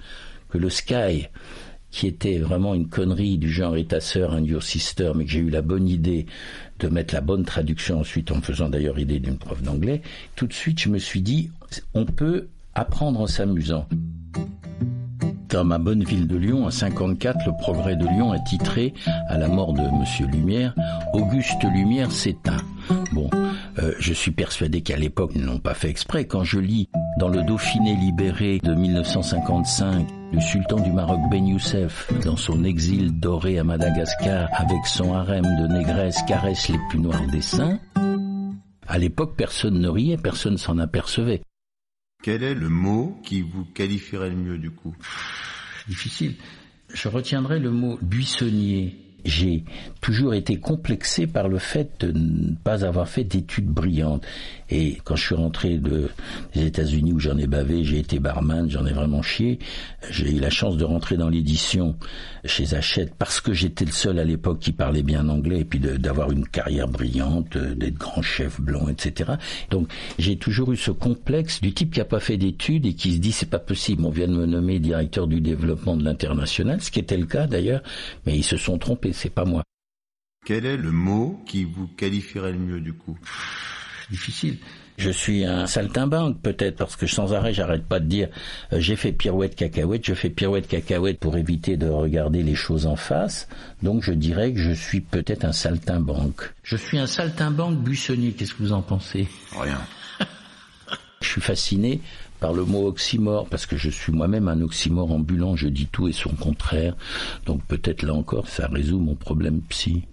que 0.50 0.58
le 0.58 0.70
Sky, 0.70 1.28
qui 1.90 2.06
était 2.06 2.38
vraiment 2.38 2.75
une 2.75 2.88
connerie 2.88 3.38
du 3.38 3.50
genre 3.50 3.76
et 3.76 3.87
ta 3.87 4.00
sœur, 4.00 4.35
un 4.35 4.42
your 4.42 4.62
sister, 4.62 5.12
mais 5.14 5.25
que 5.25 5.30
j'ai 5.30 5.40
eu 5.40 5.50
la 5.50 5.62
bonne 5.62 5.88
idée 5.88 6.26
de 6.80 6.88
mettre 6.88 7.14
la 7.14 7.20
bonne 7.20 7.44
traduction 7.44 8.00
ensuite, 8.00 8.30
en 8.32 8.40
faisant 8.40 8.68
d'ailleurs 8.68 8.99
idée 8.99 9.20
d'une 9.20 9.38
prof 9.38 9.62
d'anglais, 9.62 10.02
tout 10.37 10.47
de 10.47 10.52
suite 10.52 10.80
je 10.80 10.88
me 10.88 10.99
suis 10.99 11.23
dit, 11.23 11.50
on 11.94 12.04
peut 12.04 12.49
apprendre 12.75 13.20
en 13.20 13.26
s'amusant. 13.26 13.87
Dans 15.49 15.64
ma 15.64 15.78
bonne 15.78 16.05
ville 16.05 16.26
de 16.26 16.37
Lyon, 16.37 16.67
en 16.67 16.71
54, 16.71 17.47
le 17.47 17.52
progrès 17.59 17.97
de 17.97 18.07
Lyon 18.07 18.33
a 18.33 18.38
titré, 18.38 18.93
à 19.28 19.38
la 19.38 19.49
mort 19.49 19.73
de 19.73 19.83
Monsieur 19.99 20.26
Lumière, 20.26 20.75
Auguste 21.14 21.64
Lumière 21.64 22.12
s'éteint. 22.12 22.61
Bon, 23.12 23.31
euh, 23.78 23.95
je 23.99 24.12
suis 24.12 24.31
persuadé 24.31 24.83
qu'à 24.83 24.97
l'époque, 24.97 25.33
ils 25.35 25.45
n'ont 25.45 25.59
pas 25.59 25.73
fait 25.73 25.88
exprès. 25.88 26.26
Quand 26.26 26.45
je 26.45 26.59
lis 26.59 26.90
dans 27.19 27.28
le 27.28 27.43
Dauphiné 27.43 27.97
libéré 27.97 28.61
de 28.62 28.75
1955, 28.75 30.07
le 30.33 30.40
sultan 30.40 30.81
du 30.81 30.93
Maroc 30.93 31.21
Ben 31.31 31.47
Youssef, 31.47 32.12
dans 32.25 32.37
son 32.37 32.62
exil 32.64 33.19
doré 33.19 33.59
à 33.59 33.64
Madagascar, 33.64 34.49
avec 34.52 34.87
son 34.87 35.14
harem 35.14 35.45
de 35.45 35.67
négresses, 35.67 36.23
caresse 36.26 36.69
les 36.69 36.78
plus 36.90 36.99
noirs 36.99 37.26
des 37.33 37.43
seins, 37.43 37.78
à 38.88 38.97
l'époque, 38.97 39.35
personne 39.37 39.78
ne 39.78 39.88
riait, 39.88 40.17
personne 40.17 40.57
s'en 40.57 40.78
apercevait. 40.78 41.43
Quel 42.23 42.43
est 42.43 42.55
le 42.55 42.69
mot 42.69 43.21
qui 43.25 43.43
vous 43.43 43.65
qualifierait 43.65 44.31
le 44.31 44.37
mieux 44.37 44.59
du 44.59 44.71
coup? 44.71 44.95
Difficile. 45.87 46.35
Je 46.93 47.09
retiendrai 47.09 47.59
le 47.59 47.71
mot 47.71 47.99
buissonnier 48.03 49.08
j'ai 49.25 49.65
toujours 50.01 50.35
été 50.35 50.59
complexé 50.59 51.27
par 51.27 51.49
le 51.49 51.59
fait 51.59 51.91
de 52.01 52.13
ne 52.13 52.55
pas 52.55 52.85
avoir 52.85 53.09
fait 53.09 53.25
d'études 53.25 53.67
brillantes. 53.67 54.25
Et 54.71 54.99
quand 55.05 55.17
je 55.17 55.25
suis 55.25 55.35
rentré 55.35 55.79
de, 55.79 56.09
des 56.55 56.67
États-Unis 56.67 57.13
où 57.13 57.19
j'en 57.19 57.37
ai 57.39 57.47
bavé, 57.47 57.85
j'ai 57.85 57.99
été 57.99 58.19
barman, 58.19 58.71
j'en 58.71 58.87
ai 58.87 58.93
vraiment 58.93 59.23
chié. 59.23 59.59
J'ai 60.11 60.37
eu 60.37 60.41
la 60.41 60.51
chance 60.51 60.77
de 60.77 60.85
rentrer 60.85 61.17
dans 61.17 61.29
l'édition 61.29 61.97
chez 62.45 62.75
Hachette 62.75 63.15
parce 63.19 63.41
que 63.41 63.53
j'étais 63.53 63.85
le 63.85 63.93
seul 63.93 64.19
à 64.19 64.25
l'époque 64.25 64.59
qui 64.61 64.73
parlait 64.73 65.03
bien 65.03 65.29
anglais 65.29 65.61
et 65.61 65.65
puis 65.65 65.79
d'avoir 65.79 66.31
une 66.31 66.47
carrière 66.47 66.89
brillante, 66.89 67.57
d'être 67.57 67.97
grand 67.97 68.23
chef 68.23 68.61
blanc, 68.61 68.89
etc. 68.89 69.33
Donc 69.71 69.89
j'ai 70.19 70.37
toujours 70.37 70.73
eu 70.73 70.77
ce 70.77 70.91
complexe 70.91 71.61
du 71.61 71.73
type 71.73 71.93
qui 71.93 72.01
a 72.01 72.05
pas 72.05 72.21
fait 72.21 72.37
d'études 72.37 72.87
et 72.87 72.95
qui 72.95 73.15
se 73.15 73.19
dit 73.19 73.33
c'est 73.33 73.51
pas 73.51 73.59
possible, 73.59 74.05
on 74.05 74.11
vient 74.11 74.29
de 74.29 74.35
me 74.35 74.47
nommer 74.47 74.79
directeur 74.79 75.27
du 75.27 75.41
développement 75.41 75.97
de 75.97 76.05
l'international, 76.05 76.81
ce 76.81 76.91
qui 76.91 77.01
était 77.01 77.17
le 77.17 77.27
cas 77.27 77.47
d'ailleurs, 77.47 77.83
mais 78.27 78.37
ils 78.37 78.45
se 78.45 78.57
sont 78.57 78.79
trompés, 78.79 79.08
c'est 79.12 79.31
pas 79.31 79.45
moi. 79.45 79.62
Quel 80.45 80.67
est 80.67 80.77
le 80.77 80.93
mot 80.93 81.43
qui 81.47 81.65
vous 81.65 81.88
qualifierait 81.88 82.53
le 82.53 82.59
mieux 82.59 82.81
du 82.81 82.93
coup? 82.93 83.19
Difficile. 84.11 84.59
Je 84.97 85.11
suis 85.11 85.45
un 85.45 85.69
saltimbanque 85.69 86.41
peut-être 86.43 86.77
parce 86.77 86.97
que 86.97 87.07
sans 87.07 87.33
arrêt 87.33 87.55
j'arrête 87.55 87.85
pas 87.85 88.00
de 88.00 88.07
dire 88.07 88.29
euh, 88.73 88.81
j'ai 88.81 88.97
fait 88.97 89.12
pirouette 89.12 89.55
cacahuète, 89.55 90.05
je 90.05 90.15
fais 90.15 90.29
pirouette 90.29 90.67
cacahuète 90.67 91.21
pour 91.21 91.37
éviter 91.37 91.77
de 91.77 91.87
regarder 91.88 92.43
les 92.43 92.57
choses 92.57 92.87
en 92.87 92.97
face. 92.97 93.49
Donc 93.83 94.03
je 94.03 94.12
dirais 94.12 94.53
que 94.53 94.59
je 94.59 94.73
suis 94.73 95.00
peut-être 95.00 95.45
un 95.45 95.53
saltimbanque. 95.53 96.53
Je 96.65 96.77
suis 96.77 96.99
un 96.99 97.07
saltimbanque 97.07 97.79
buissonnier, 97.79 98.33
qu'est-ce 98.33 98.55
que 98.55 98.62
vous 98.62 98.73
en 98.73 98.83
pensez? 98.83 99.29
Rien. 99.57 99.81
je 101.21 101.29
suis 101.29 101.41
fasciné 101.41 102.00
par 102.40 102.52
le 102.52 102.64
mot 102.64 102.87
oxymore, 102.87 103.47
parce 103.49 103.66
que 103.66 103.76
je 103.76 103.90
suis 103.90 104.12
moi-même 104.12 104.49
un 104.49 104.61
oxymore 104.61 105.12
ambulant, 105.12 105.57
je 105.57 105.68
dis 105.68 105.87
tout 105.87 106.09
et 106.09 106.12
son 106.12 106.30
contraire. 106.30 106.97
Donc 107.47 107.64
peut-être 107.64 108.02
là 108.02 108.14
encore, 108.14 108.49
ça 108.49 108.68
résout 108.68 108.99
mon 108.99 109.14
problème 109.14 109.61
psy. 109.68 110.04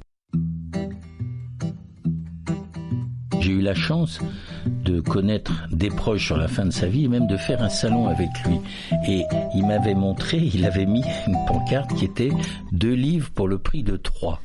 J'ai 3.40 3.52
eu 3.52 3.62
la 3.62 3.76
chance 3.76 4.20
de 4.66 5.00
connaître 5.00 5.68
des 5.72 5.90
proches 5.90 6.26
sur 6.26 6.38
la 6.38 6.48
fin 6.48 6.66
de 6.66 6.72
sa 6.72 6.88
vie 6.88 7.06
et 7.06 7.08
même 7.08 7.28
de 7.28 7.38
faire 7.38 7.62
un 7.62 7.70
salon 7.70 8.08
avec 8.08 8.30
lui. 8.46 8.60
Et 9.08 9.24
il 9.56 9.66
m'avait 9.66 9.94
montré, 9.94 10.38
il 10.38 10.66
avait 10.66 10.86
mis 10.86 11.04
une 11.28 11.38
pancarte 11.48 11.94
qui 11.96 12.06
était 12.06 12.32
deux 12.72 12.94
livres 12.94 13.30
pour 13.32 13.48
le 13.48 13.58
prix 13.58 13.84
de 13.84 13.98
trois. 13.98 14.42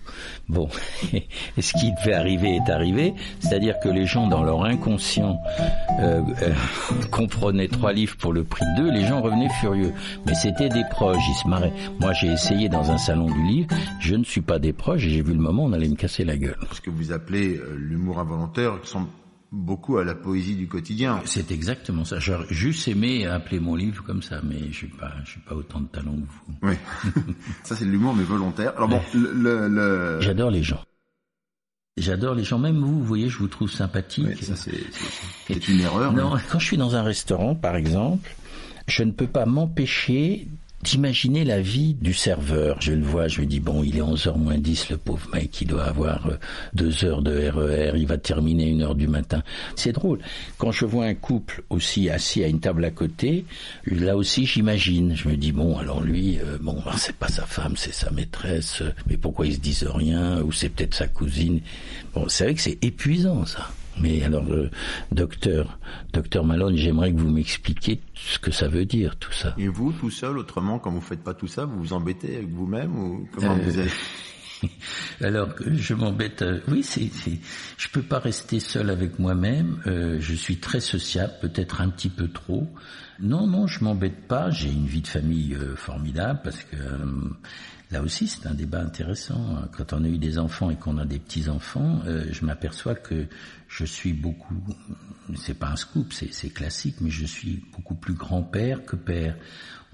Bon, 0.48 0.68
et 1.12 1.62
ce 1.62 1.72
qui 1.74 1.92
devait 1.92 2.14
arriver 2.14 2.56
est 2.56 2.70
arrivé, 2.70 3.14
c'est-à-dire 3.40 3.78
que 3.80 3.88
les 3.88 4.06
gens 4.06 4.26
dans 4.26 4.42
leur 4.42 4.64
inconscient 4.64 5.38
euh, 6.00 6.22
euh, 6.42 6.54
comprenaient 7.10 7.68
trois 7.68 7.92
livres 7.92 8.16
pour 8.16 8.32
le 8.32 8.44
prix 8.44 8.64
de 8.76 8.82
deux, 8.82 8.90
les 8.90 9.04
gens 9.04 9.20
revenaient 9.20 9.52
furieux. 9.60 9.92
Mais 10.26 10.34
c'était 10.34 10.68
des 10.68 10.84
proches, 10.90 11.22
ils 11.28 11.42
se 11.42 11.48
marraient. 11.48 11.72
Moi 12.00 12.12
j'ai 12.12 12.28
essayé 12.28 12.68
dans 12.68 12.90
un 12.90 12.98
salon 12.98 13.30
du 13.30 13.42
livre, 13.42 13.68
je 14.00 14.14
ne 14.14 14.24
suis 14.24 14.40
pas 14.40 14.58
des 14.58 14.72
proches 14.72 15.04
et 15.04 15.10
j'ai 15.10 15.22
vu 15.22 15.32
le 15.32 15.40
moment 15.40 15.64
où 15.64 15.68
on 15.68 15.72
allait 15.72 15.88
me 15.88 15.96
casser 15.96 16.24
la 16.24 16.36
gueule. 16.36 16.58
Ce 16.72 16.80
que 16.80 16.90
vous 16.90 17.12
appelez 17.12 17.56
euh, 17.56 17.76
l'humour 17.76 18.18
involontaire 18.18 18.78
beaucoup 19.52 19.98
à 19.98 20.04
la 20.04 20.14
poésie 20.14 20.54
du 20.54 20.68
quotidien. 20.68 21.20
C'est 21.24 21.50
exactement 21.50 22.04
ça. 22.04 22.18
J'aurais 22.18 22.46
juste 22.50 22.86
aimé 22.88 23.26
appeler 23.26 23.60
mon 23.60 23.74
livre 23.74 24.04
comme 24.04 24.22
ça, 24.22 24.40
mais 24.42 24.70
je 24.70 24.76
suis 24.76 24.88
pas, 24.88 25.12
je 25.24 25.30
suis 25.32 25.40
pas 25.40 25.54
autant 25.54 25.80
de 25.80 25.88
talent 25.88 26.14
que 26.14 26.20
vous. 26.20 26.54
Oui. 26.62 26.74
ça 27.64 27.76
c'est 27.76 27.84
de 27.84 27.90
l'humour 27.90 28.14
mais 28.14 28.24
volontaire. 28.24 28.72
Alors 28.76 28.88
bon, 28.88 29.00
le, 29.14 29.68
le... 29.68 30.20
J'adore 30.20 30.50
les 30.50 30.62
gens. 30.62 30.80
J'adore 31.96 32.34
les 32.34 32.44
gens, 32.44 32.58
même 32.58 32.78
vous, 32.78 33.00
vous 33.00 33.04
voyez, 33.04 33.28
je 33.28 33.38
vous 33.38 33.48
trouve 33.48 33.70
sympathique. 33.70 34.26
Oui, 34.26 34.42
ça 34.42 34.54
c'est 34.56 35.68
une 35.68 35.80
erreur. 35.80 36.12
Non, 36.12 36.34
quand 36.50 36.58
je 36.58 36.66
suis 36.66 36.76
dans 36.76 36.94
un 36.94 37.02
restaurant, 37.02 37.54
par 37.54 37.76
exemple, 37.76 38.30
je 38.86 39.02
ne 39.02 39.10
peux 39.10 39.26
pas 39.26 39.44
m'empêcher 39.44 40.48
d'imaginer 40.82 41.44
la 41.44 41.60
vie 41.60 41.94
du 41.94 42.14
serveur. 42.14 42.80
Je 42.80 42.92
le 42.92 43.04
vois, 43.04 43.28
je 43.28 43.40
me 43.42 43.46
dis, 43.46 43.60
bon, 43.60 43.82
il 43.82 43.98
est 43.98 44.02
11h 44.02 44.38
moins 44.38 44.56
10, 44.56 44.90
le 44.90 44.96
pauvre 44.96 45.28
mec, 45.32 45.60
il 45.60 45.68
doit 45.68 45.84
avoir 45.84 46.26
euh, 46.26 46.36
deux 46.74 47.04
heures 47.04 47.22
de 47.22 47.32
RER, 47.48 47.92
e 47.92 47.96
il 47.96 48.06
va 48.06 48.16
terminer 48.16 48.68
une 48.68 48.82
heure 48.82 48.94
du 48.94 49.06
matin. 49.06 49.42
C'est 49.76 49.92
drôle. 49.92 50.20
Quand 50.58 50.72
je 50.72 50.86
vois 50.86 51.04
un 51.04 51.14
couple 51.14 51.62
aussi 51.68 52.08
assis 52.08 52.42
à 52.42 52.46
une 52.46 52.60
table 52.60 52.84
à 52.84 52.90
côté, 52.90 53.44
là 53.84 54.16
aussi 54.16 54.46
j'imagine. 54.46 55.14
Je 55.14 55.28
me 55.28 55.36
dis, 55.36 55.52
bon, 55.52 55.76
alors 55.76 56.00
lui, 56.00 56.38
euh, 56.38 56.56
bon, 56.60 56.82
c'est 56.96 57.16
pas 57.16 57.28
sa 57.28 57.44
femme, 57.44 57.74
c'est 57.76 57.94
sa 57.94 58.10
maîtresse, 58.10 58.82
mais 59.06 59.16
pourquoi 59.16 59.46
ils 59.46 59.54
se 59.54 59.60
disent 59.60 59.86
rien, 59.86 60.40
ou 60.40 60.50
c'est 60.50 60.70
peut-être 60.70 60.94
sa 60.94 61.08
cousine. 61.08 61.60
Bon, 62.14 62.26
c'est 62.28 62.44
vrai 62.44 62.54
que 62.54 62.60
c'est 62.60 62.78
épuisant, 62.82 63.44
ça. 63.44 63.70
Mais 64.00 64.22
alors, 64.22 64.50
euh, 64.50 64.70
docteur, 65.12 65.78
docteur 66.12 66.44
Malone, 66.44 66.76
j'aimerais 66.76 67.12
que 67.12 67.18
vous 67.18 67.30
m'expliquiez 67.30 68.00
ce 68.14 68.38
que 68.38 68.50
ça 68.50 68.68
veut 68.68 68.84
dire 68.84 69.16
tout 69.16 69.32
ça. 69.32 69.54
Et 69.58 69.68
vous, 69.68 69.92
tout 69.92 70.10
seul, 70.10 70.38
autrement, 70.38 70.78
quand 70.78 70.90
vous 70.90 71.00
faites 71.00 71.22
pas 71.22 71.34
tout 71.34 71.46
ça, 71.46 71.64
vous 71.64 71.78
vous 71.78 71.92
embêtez 71.92 72.36
avec 72.36 72.50
vous-même 72.50 72.96
ou 72.96 73.28
comment 73.32 73.56
vous 73.56 73.78
êtes? 73.78 73.92
Alors 75.22 75.48
je 75.66 75.94
m'embête. 75.94 76.42
Euh, 76.42 76.60
oui, 76.68 76.82
c'est, 76.82 77.10
je 77.78 77.88
peux 77.88 78.02
pas 78.02 78.18
rester 78.18 78.60
seul 78.60 78.90
avec 78.90 79.18
moi-même. 79.18 79.80
Euh, 79.86 80.18
je 80.20 80.34
suis 80.34 80.58
très 80.58 80.80
sociable, 80.80 81.32
peut-être 81.40 81.80
un 81.80 81.88
petit 81.88 82.10
peu 82.10 82.28
trop. 82.28 82.66
Non, 83.20 83.46
non, 83.46 83.66
je 83.66 83.82
m'embête 83.84 84.26
pas. 84.26 84.50
J'ai 84.50 84.70
une 84.70 84.86
vie 84.86 85.02
de 85.02 85.06
famille 85.06 85.56
formidable 85.76 86.40
parce 86.42 86.62
que 86.64 86.76
Là 87.90 88.02
aussi, 88.02 88.28
c'est 88.28 88.46
un 88.46 88.54
débat 88.54 88.80
intéressant. 88.80 89.62
Quand 89.76 89.92
on 89.92 90.04
a 90.04 90.08
eu 90.08 90.18
des 90.18 90.38
enfants 90.38 90.70
et 90.70 90.76
qu'on 90.76 90.96
a 90.98 91.04
des 91.04 91.18
petits-enfants, 91.18 92.00
euh, 92.06 92.24
je 92.30 92.44
m'aperçois 92.44 92.94
que 92.94 93.26
je 93.68 93.84
suis 93.84 94.12
beaucoup, 94.12 94.54
c'est 95.36 95.58
pas 95.58 95.70
un 95.70 95.76
scoop, 95.76 96.12
c'est 96.12 96.50
classique, 96.50 96.96
mais 97.00 97.10
je 97.10 97.26
suis 97.26 97.64
beaucoup 97.72 97.96
plus 97.96 98.14
grand-père 98.14 98.84
que 98.84 98.94
père. 98.96 99.36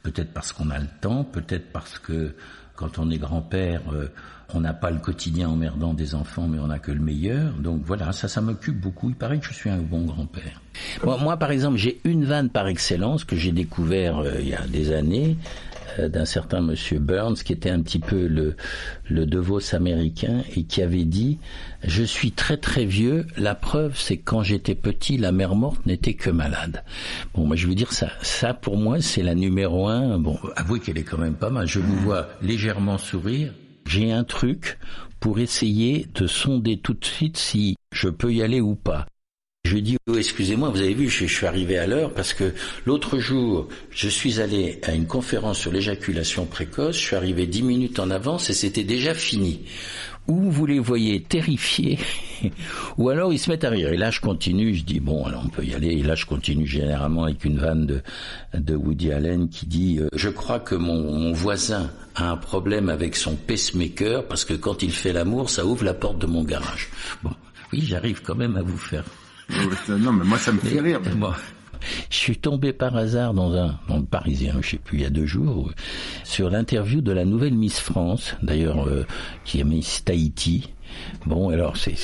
Peut-être 0.03 0.33
parce 0.33 0.53
qu'on 0.53 0.71
a 0.71 0.79
le 0.79 0.89
temps, 1.01 1.25
peut-être 1.25 1.73
parce 1.73 1.99
que 1.99 2.37
quand 2.77 2.99
on 2.99 3.11
est 3.11 3.19
grand-père, 3.19 3.81
euh, 3.93 4.09
on 4.55 4.61
n'a 4.61 4.75
pas 4.75 4.91
le 4.91 4.99
quotidien 4.99 5.49
emmerdant 5.49 5.95
des 5.95 6.15
enfants, 6.15 6.47
mais 6.47 6.59
on 6.59 6.69
n'a 6.69 6.79
que 6.79 6.93
le 6.93 7.01
meilleur. 7.01 7.55
Donc 7.55 7.83
voilà, 7.85 8.13
ça, 8.13 8.29
ça 8.29 8.41
m'occupe 8.41 8.79
beaucoup. 8.79 9.09
Il 9.09 9.17
paraît 9.17 9.39
que 9.41 9.47
je 9.47 9.53
suis 9.55 9.71
un 9.71 9.79
bon 9.79 10.05
grand-père. 10.05 10.61
Moi, 11.03 11.17
moi, 11.19 11.37
par 11.39 11.51
exemple, 11.51 11.79
j'ai 11.79 12.01
une 12.05 12.25
vanne 12.25 12.51
par 12.51 12.69
excellence 12.69 13.25
que 13.25 13.35
j'ai 13.35 13.53
découvert 13.53 14.19
euh, 14.19 14.35
il 14.39 14.49
y 14.49 14.55
a 14.55 14.67
des 14.67 14.93
années. 14.93 15.39
Euh, 15.99 16.09
d'un 16.09 16.25
certain 16.25 16.61
monsieur 16.61 16.99
Burns, 16.99 17.37
qui 17.37 17.53
était 17.53 17.71
un 17.71 17.81
petit 17.83 17.99
peu 17.99 18.27
le, 18.27 18.57
le 19.09 19.27
Devos 19.27 19.75
américain, 19.75 20.43
et 20.55 20.65
qui 20.65 20.83
avait 20.83 21.05
dit 21.05 21.39
Je 21.85 22.03
suis 22.03 22.33
très 22.33 22.57
très 22.57 22.85
vieux, 22.85 23.27
la 23.37 23.55
preuve 23.55 23.99
c'est 23.99 24.17
que 24.19 24.25
quand 24.25 24.43
j'étais 24.43 24.75
petit, 24.75 25.17
la 25.17 25.33
mère 25.33 25.55
morte 25.55 25.85
n'était 25.87 26.15
que 26.15 26.31
malade. 26.31 26.85
Bon, 27.35 27.47
moi 27.47 27.57
je 27.57 27.67
veux 27.67 27.75
dire, 27.75 27.93
ça, 27.93 28.11
ça 28.23 28.55
pour 28.55 28.77
moi 28.77 29.01
c'est 29.01 29.23
la 29.23 29.35
numéro 29.35 29.89
un. 29.89 30.19
Bon, 30.19 30.39
avouez 30.57 30.81
qu'elle 30.81 30.99
est 30.99 31.05
quand 31.05 31.19
même 31.19 31.35
pas 31.35 31.51
mal. 31.51 31.67
Je 31.67 31.81
vous 31.81 31.97
vois 31.97 32.29
légèrement 32.43 32.99
sourire. 32.99 33.53
J'ai 33.87 34.13
un 34.13 34.25
truc 34.25 34.79
pour 35.21 35.39
essayer 35.39 36.07
de 36.15 36.27
sonder 36.27 36.79
tout 36.79 36.95
de 36.95 37.05
suite 37.05 37.37
si 37.37 37.77
je 37.93 38.09
peux 38.09 38.33
y 38.33 38.43
aller 38.43 38.61
ou 38.61 38.75
pas. 38.75 39.07
Je 39.67 39.79
dis, 39.79 39.97
excusez-moi, 40.17 40.71
vous 40.71 40.81
avez 40.81 40.95
vu, 40.95 41.09
je, 41.09 41.27
suis 41.27 41.45
arrivé 41.45 41.77
à 41.77 41.89
l'heure 41.89 42.15
parce 42.15 42.35
que 42.35 42.55
l'autre 42.87 43.19
jour, 43.19 43.67
je 43.91 44.09
suis 44.09 44.41
allé 44.41 44.79
à 44.85 44.95
une 44.95 45.09
conférence 45.09 45.59
sur 45.59 45.73
l'éjaculation 45.73 46.47
précoce, 46.47 46.97
je 46.97 47.01
suis 47.01 47.17
arrivé 47.17 47.49
dix 47.49 47.65
minutes 47.65 47.99
en 47.99 48.11
avance 48.11 48.49
et 48.49 48.53
c'était 48.53 48.85
déjà 48.85 49.13
fini. 49.13 49.63
Ou 50.29 50.53
vous 50.53 50.67
les 50.67 50.79
voyez 50.79 51.21
terrifiés, 51.21 51.99
ou 52.97 53.09
alors 53.09 53.33
ils 53.33 53.41
se 53.41 53.51
mettent 53.51 53.65
à 53.65 53.71
rire. 53.71 53.89
Et 53.93 53.97
là, 53.97 54.13
je 54.13 54.21
continue, 54.21 54.73
je 54.73 54.85
dis, 54.85 55.01
bon, 55.01 55.25
alors 55.25 55.43
on 55.45 55.49
peut 55.49 55.65
y 55.65 55.75
aller. 55.75 55.89
Et 55.89 56.03
là, 56.05 56.15
je 56.15 56.27
continue 56.27 56.67
généralement 56.67 57.25
avec 57.25 57.45
une 57.45 57.59
vanne 57.59 57.87
de, 57.87 58.03
de 58.55 58.77
Woody 58.77 59.11
Allen 59.11 59.49
qui 59.49 59.67
dit, 59.67 59.99
euh, 59.99 60.07
je 60.15 60.29
crois 60.29 60.61
que 60.61 60.77
mon, 60.77 61.11
mon 61.13 61.33
voisin 61.33 61.91
a 62.15 62.31
un 62.31 62.37
problème 62.37 62.89
avec 62.89 63.17
son 63.17 63.35
pacemaker 63.35 64.29
parce 64.29 64.45
que 64.45 64.55
quand 64.55 64.85
il 64.85 64.93
fait 64.93 65.13
l'amour, 65.13 65.51
ça 65.51 65.67
ouvre 65.67 65.85
la 65.85 65.95
porte 65.95 66.19
de 66.19 66.27
mon 66.27 66.45
garage. 66.45 66.89
Bon, 67.25 67.33
oui, 67.73 67.83
j'arrive 67.85 68.23
quand 68.23 68.37
même 68.37 68.57
à 68.57 68.63
vous 68.63 68.79
faire 68.79 69.05
non, 69.89 70.13
mais 70.13 70.25
moi, 70.25 70.39
ça 70.39 70.53
me 70.53 70.59
fait 70.59 70.81
rire. 70.81 71.01
je 72.11 72.17
suis 72.17 72.37
tombé 72.37 72.73
par 72.73 72.97
hasard 72.97 73.35
dans 73.35 73.55
un, 73.55 73.79
dans 73.89 73.99
le 73.99 74.05
Parisien, 74.05 74.57
je 74.61 74.71
sais 74.71 74.79
plus, 74.79 74.99
il 74.99 75.03
y 75.03 75.07
a 75.07 75.11
deux 75.11 75.27
jours, 75.27 75.71
sur 76.25 76.51
l'interview 76.51 77.01
de 77.01 77.13
la 77.13 77.25
nouvelle 77.25 77.55
Miss 77.55 77.81
France, 77.81 78.37
d'ailleurs, 78.43 78.89
euh, 78.89 79.07
qui 79.45 79.61
est 79.61 79.65
Miss 79.65 80.05
Tahiti, 80.05 80.73
Bon, 81.25 81.51
alors 81.51 81.77
c'est 81.77 81.95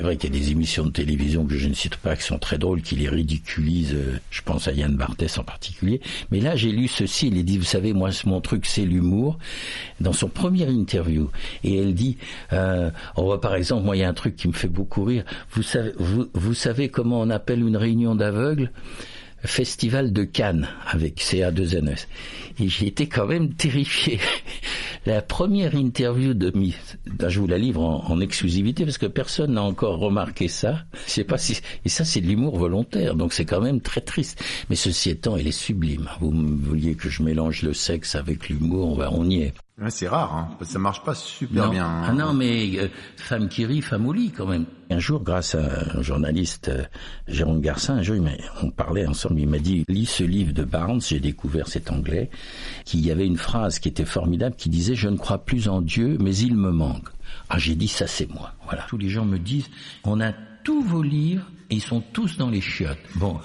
vrai 0.00 0.16
qu'il 0.16 0.32
y 0.32 0.36
a 0.36 0.38
des 0.40 0.50
émissions 0.50 0.84
de 0.84 0.90
télévision 0.90 1.44
que 1.46 1.56
je 1.56 1.68
ne 1.68 1.74
cite 1.74 1.96
pas 1.96 2.16
qui 2.16 2.22
sont 2.22 2.38
très 2.38 2.58
drôles, 2.58 2.82
qui 2.82 2.96
les 2.96 3.08
ridiculisent. 3.08 3.94
Euh, 3.94 4.18
je 4.30 4.42
pense 4.42 4.68
à 4.68 4.72
Yann 4.72 4.94
Barthès 4.94 5.38
en 5.38 5.44
particulier. 5.44 6.00
Mais 6.30 6.40
là, 6.40 6.56
j'ai 6.56 6.72
lu 6.72 6.88
ceci. 6.88 7.28
Il 7.28 7.44
dit, 7.44 7.58
vous 7.58 7.64
savez, 7.64 7.92
moi, 7.92 8.10
mon 8.24 8.40
truc, 8.40 8.66
c'est 8.66 8.84
l'humour. 8.84 9.38
Dans 10.00 10.12
son 10.12 10.28
premier 10.28 10.68
interview, 10.68 11.30
et 11.64 11.78
elle 11.78 11.94
dit, 11.94 12.18
euh, 12.52 12.90
on 13.16 13.24
voit 13.24 13.40
par 13.40 13.54
exemple, 13.54 13.84
moi, 13.84 13.96
il 13.96 14.00
y 14.00 14.04
a 14.04 14.08
un 14.08 14.14
truc 14.14 14.36
qui 14.36 14.48
me 14.48 14.52
fait 14.52 14.68
beaucoup 14.68 15.04
rire. 15.04 15.24
Vous 15.50 16.54
savez 16.54 16.88
comment 16.88 17.20
on 17.20 17.30
appelle 17.30 17.60
une 17.60 17.76
réunion 17.76 18.14
d'aveugles? 18.14 18.70
Festival 19.44 20.12
de 20.12 20.24
Cannes 20.24 20.68
avec 20.86 21.20
CA2NS. 21.20 22.06
Et 22.60 22.68
j'ai 22.68 22.86
été 22.86 23.08
quand 23.08 23.26
même 23.26 23.54
terrifié. 23.54 24.20
La 25.06 25.20
première 25.20 25.74
interview 25.74 26.32
de 26.32 26.52
je 27.28 27.40
vous 27.40 27.48
la 27.48 27.58
livre 27.58 27.82
en, 27.82 28.20
exclusivité 28.20 28.84
parce 28.84 28.98
que 28.98 29.06
personne 29.06 29.54
n'a 29.54 29.62
encore 29.62 29.98
remarqué 29.98 30.46
ça. 30.46 30.84
Je 31.06 31.10
sais 31.10 31.24
pas 31.24 31.38
si, 31.38 31.60
et 31.84 31.88
ça 31.88 32.04
c'est 32.04 32.20
de 32.20 32.28
l'humour 32.28 32.56
volontaire, 32.56 33.16
donc 33.16 33.32
c'est 33.32 33.44
quand 33.44 33.60
même 33.60 33.80
très 33.80 34.00
triste. 34.00 34.40
Mais 34.70 34.76
ceci 34.76 35.10
étant, 35.10 35.36
elle 35.36 35.48
est 35.48 35.50
sublime. 35.50 36.08
Vous 36.20 36.30
vouliez 36.30 36.94
que 36.94 37.08
je 37.08 37.24
mélange 37.24 37.62
le 37.62 37.72
sexe 37.72 38.14
avec 38.14 38.48
l'humour, 38.48 39.02
on 39.10 39.28
y 39.28 39.42
est 39.42 39.54
c'est 39.88 40.08
rare, 40.08 40.36
hein, 40.36 40.64
ça 40.64 40.78
marche 40.78 41.02
pas 41.02 41.14
super 41.14 41.70
bien. 41.70 41.86
Hein. 41.86 42.02
Ah 42.08 42.12
non, 42.12 42.32
mais 42.34 42.78
euh, 42.78 42.88
femme 43.16 43.48
qui 43.48 43.64
rit, 43.64 43.80
femme 43.80 44.06
au 44.06 44.12
lit 44.12 44.30
quand 44.30 44.46
même. 44.46 44.66
Un 44.90 44.98
jour, 44.98 45.22
grâce 45.22 45.54
à 45.54 45.96
un 45.96 46.02
journaliste, 46.02 46.68
euh, 46.68 46.84
Jérôme 47.26 47.60
Garcin, 47.60 47.94
un 47.94 48.02
jour, 48.02 48.16
on 48.62 48.70
parlait 48.70 49.06
ensemble, 49.06 49.40
il 49.40 49.48
m'a 49.48 49.58
dit, 49.58 49.84
lis 49.88 50.06
ce 50.06 50.24
livre 50.24 50.52
de 50.52 50.64
Barnes, 50.64 51.00
j'ai 51.00 51.20
découvert 51.20 51.68
cet 51.68 51.90
anglais, 51.90 52.30
qu'il 52.84 53.00
y 53.00 53.10
avait 53.10 53.26
une 53.26 53.38
phrase 53.38 53.78
qui 53.78 53.88
était 53.88 54.04
formidable, 54.04 54.56
qui 54.56 54.68
disait, 54.68 54.94
je 54.94 55.08
ne 55.08 55.16
crois 55.16 55.38
plus 55.38 55.68
en 55.68 55.80
Dieu, 55.80 56.18
mais 56.20 56.36
il 56.36 56.54
me 56.54 56.70
manque. 56.70 57.08
Ah, 57.48 57.58
j'ai 57.58 57.74
dit, 57.74 57.88
ça 57.88 58.06
c'est 58.06 58.30
moi. 58.30 58.52
Voilà. 58.66 58.84
Tous 58.88 58.98
les 58.98 59.08
gens 59.08 59.24
me 59.24 59.38
disent, 59.38 59.68
on 60.04 60.20
a 60.20 60.32
tous 60.64 60.82
vos 60.82 61.02
livres 61.02 61.46
et 61.70 61.76
ils 61.76 61.82
sont 61.82 62.02
tous 62.12 62.36
dans 62.36 62.50
les 62.50 62.60
chiottes. 62.60 62.98
Bon, 63.14 63.38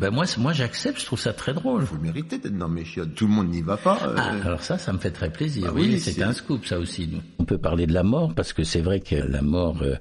ben 0.00 0.10
moi, 0.10 0.24
moi 0.38 0.52
j'accepte, 0.52 1.00
je 1.00 1.04
trouve 1.04 1.20
ça 1.20 1.34
très 1.34 1.52
drôle. 1.52 1.82
Vous 1.82 1.98
méritez 1.98 2.38
d'être 2.38 2.56
dans 2.56 2.68
mes 2.68 2.84
chiottes, 2.84 3.14
tout 3.14 3.26
le 3.26 3.32
monde 3.32 3.50
n'y 3.50 3.60
va 3.60 3.76
pas. 3.76 3.98
Euh. 4.04 4.14
Ah, 4.16 4.32
alors 4.44 4.62
ça, 4.62 4.78
ça 4.78 4.92
me 4.92 4.98
fait 4.98 5.10
très 5.10 5.30
plaisir. 5.30 5.66
Bah 5.66 5.72
oui, 5.74 6.00
c'est 6.00 6.22
un 6.22 6.32
scoop 6.32 6.64
ça 6.64 6.78
aussi. 6.78 7.10
On 7.38 7.44
peut 7.44 7.58
parler 7.58 7.86
de 7.86 7.92
la 7.92 8.02
mort 8.02 8.34
parce 8.34 8.52
que 8.52 8.64
c'est 8.64 8.80
vrai 8.80 9.00
que 9.00 9.16
la 9.16 9.42
mort, 9.42 9.82
euh, 9.82 9.96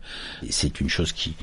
c'est 0.49 0.79
une 0.79 0.89
chose 0.89 1.11
qui 1.11 1.35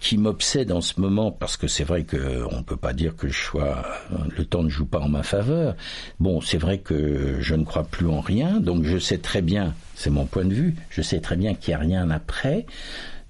qui 0.00 0.16
m'obsède 0.16 0.72
en 0.72 0.80
ce 0.80 0.98
moment 0.98 1.30
parce 1.30 1.58
que 1.58 1.66
c'est 1.66 1.84
vrai 1.84 2.04
que 2.04 2.42
on 2.50 2.62
peut 2.62 2.76
pas 2.76 2.94
dire 2.94 3.14
que 3.14 3.28
je 3.28 3.38
sois 3.38 3.84
le 4.34 4.46
temps 4.46 4.62
ne 4.62 4.70
joue 4.70 4.86
pas 4.86 4.98
en 4.98 5.10
ma 5.10 5.22
faveur. 5.22 5.76
Bon, 6.18 6.40
c'est 6.40 6.56
vrai 6.56 6.78
que 6.78 7.36
je 7.40 7.54
ne 7.54 7.64
crois 7.64 7.84
plus 7.84 8.06
en 8.06 8.20
rien, 8.20 8.60
donc 8.60 8.84
je 8.84 8.96
sais 8.96 9.18
très 9.18 9.42
bien, 9.42 9.74
c'est 9.94 10.08
mon 10.08 10.24
point 10.24 10.46
de 10.46 10.54
vue, 10.54 10.74
je 10.88 11.02
sais 11.02 11.20
très 11.20 11.36
bien 11.36 11.54
qu'il 11.54 11.72
n'y 11.72 11.74
a 11.74 11.80
rien 11.80 12.10
après. 12.10 12.64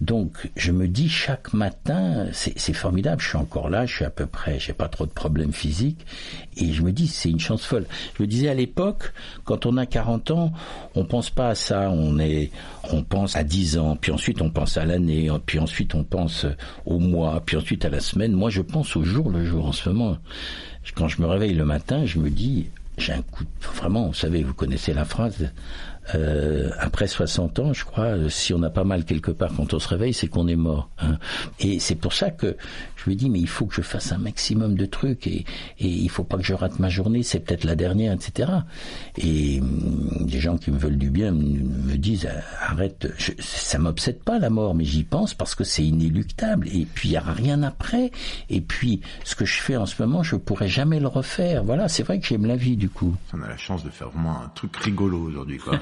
Donc 0.00 0.50
je 0.56 0.72
me 0.72 0.88
dis 0.88 1.10
chaque 1.10 1.52
matin, 1.52 2.28
c'est 2.32 2.72
formidable, 2.72 3.20
je 3.20 3.28
suis 3.28 3.36
encore 3.36 3.68
là, 3.68 3.84
je 3.84 3.96
suis 3.96 4.04
à 4.04 4.10
peu 4.10 4.24
près, 4.24 4.58
j'ai 4.58 4.72
pas 4.72 4.88
trop 4.88 5.04
de 5.04 5.10
problèmes 5.10 5.52
physiques, 5.52 6.06
et 6.56 6.72
je 6.72 6.82
me 6.82 6.90
dis 6.90 7.06
c'est 7.06 7.28
une 7.28 7.38
chance 7.38 7.66
folle. 7.66 7.84
Je 8.16 8.22
me 8.22 8.26
disais 8.26 8.48
à 8.48 8.54
l'époque, 8.54 9.12
quand 9.44 9.66
on 9.66 9.76
a 9.76 9.84
40 9.84 10.30
ans, 10.30 10.52
on 10.94 11.04
pense 11.04 11.28
pas 11.28 11.48
à 11.48 11.54
ça, 11.54 11.90
on 11.90 12.18
est, 12.18 12.50
on 12.90 13.02
pense 13.02 13.36
à 13.36 13.44
10 13.44 13.76
ans, 13.76 13.96
puis 14.00 14.10
ensuite 14.10 14.40
on 14.40 14.48
pense 14.48 14.78
à 14.78 14.86
l'année, 14.86 15.30
puis 15.44 15.58
ensuite 15.58 15.94
on 15.94 16.02
pense 16.02 16.46
au 16.86 16.98
mois, 16.98 17.42
puis 17.44 17.58
ensuite 17.58 17.84
à 17.84 17.90
la 17.90 18.00
semaine. 18.00 18.32
Moi 18.32 18.48
je 18.48 18.62
pense 18.62 18.96
au 18.96 19.04
jour 19.04 19.28
le 19.28 19.44
jour 19.44 19.66
en 19.66 19.72
ce 19.72 19.90
moment. 19.90 20.16
Quand 20.94 21.08
je 21.08 21.20
me 21.20 21.26
réveille 21.26 21.52
le 21.52 21.66
matin, 21.66 22.06
je 22.06 22.18
me 22.18 22.30
dis 22.30 22.70
j'ai 23.00 23.12
un 23.12 23.22
coup, 23.22 23.44
vraiment, 23.74 24.08
vous 24.08 24.14
savez, 24.14 24.42
vous 24.42 24.54
connaissez 24.54 24.92
la 24.92 25.04
phrase, 25.04 25.50
euh, 26.14 26.70
après 26.78 27.06
60 27.06 27.58
ans, 27.60 27.72
je 27.72 27.84
crois, 27.84 28.04
euh, 28.04 28.28
si 28.28 28.52
on 28.52 28.62
a 28.62 28.70
pas 28.70 28.84
mal 28.84 29.04
quelque 29.04 29.30
part 29.30 29.52
quand 29.56 29.74
on 29.74 29.78
se 29.78 29.88
réveille, 29.88 30.12
c'est 30.12 30.28
qu'on 30.28 30.48
est 30.48 30.56
mort. 30.56 30.90
Hein. 30.98 31.18
Et 31.60 31.78
c'est 31.78 31.94
pour 31.94 32.12
ça 32.12 32.30
que 32.30 32.56
je 32.96 33.04
lui 33.04 33.16
dis, 33.16 33.30
mais 33.30 33.38
il 33.38 33.48
faut 33.48 33.66
que 33.66 33.74
je 33.74 33.82
fasse 33.82 34.12
un 34.12 34.18
maximum 34.18 34.74
de 34.76 34.86
trucs 34.86 35.26
et, 35.26 35.44
et 35.78 35.88
il 35.88 36.10
faut 36.10 36.24
pas 36.24 36.36
que 36.36 36.42
je 36.42 36.54
rate 36.54 36.78
ma 36.78 36.88
journée, 36.88 37.22
c'est 37.22 37.40
peut-être 37.40 37.64
la 37.64 37.76
dernière, 37.76 38.12
etc. 38.12 38.50
Et 39.16 39.60
hum, 39.60 40.26
des 40.26 40.40
gens 40.40 40.58
qui 40.58 40.70
me 40.70 40.78
veulent 40.78 40.98
du 40.98 41.10
bien 41.10 41.32
me, 41.32 41.96
disent, 41.96 42.26
euh, 42.26 42.40
arrête, 42.60 43.12
je, 43.18 43.32
ça 43.38 43.78
m'obsède 43.78 44.20
pas 44.22 44.38
la 44.38 44.50
mort, 44.50 44.74
mais 44.74 44.84
j'y 44.84 45.04
pense 45.04 45.34
parce 45.34 45.54
que 45.54 45.64
c'est 45.64 45.84
inéluctable. 45.84 46.68
Et 46.68 46.86
puis 46.92 47.10
il 47.10 47.12
y 47.12 47.18
aura 47.18 47.32
rien 47.32 47.62
après. 47.62 48.10
Et 48.48 48.60
puis 48.60 49.00
ce 49.24 49.34
que 49.34 49.44
je 49.44 49.60
fais 49.60 49.76
en 49.76 49.86
ce 49.86 50.00
moment, 50.02 50.22
je 50.22 50.36
pourrais 50.36 50.68
jamais 50.68 50.98
le 50.98 51.08
refaire. 51.08 51.62
Voilà, 51.64 51.88
c'est 51.88 52.02
vrai 52.02 52.18
que 52.18 52.26
j'aime 52.26 52.46
la 52.46 52.56
vie 52.56 52.76
du 52.76 52.88
coup. 52.88 53.14
On 53.32 53.42
a 53.42 53.48
la 53.48 53.56
chance 53.56 53.84
de 53.84 53.90
faire 53.90 54.10
vraiment 54.10 54.42
un 54.42 54.48
truc 54.54 54.76
rigolo 54.76 55.20
aujourd'hui, 55.22 55.58
quoi. 55.58 55.78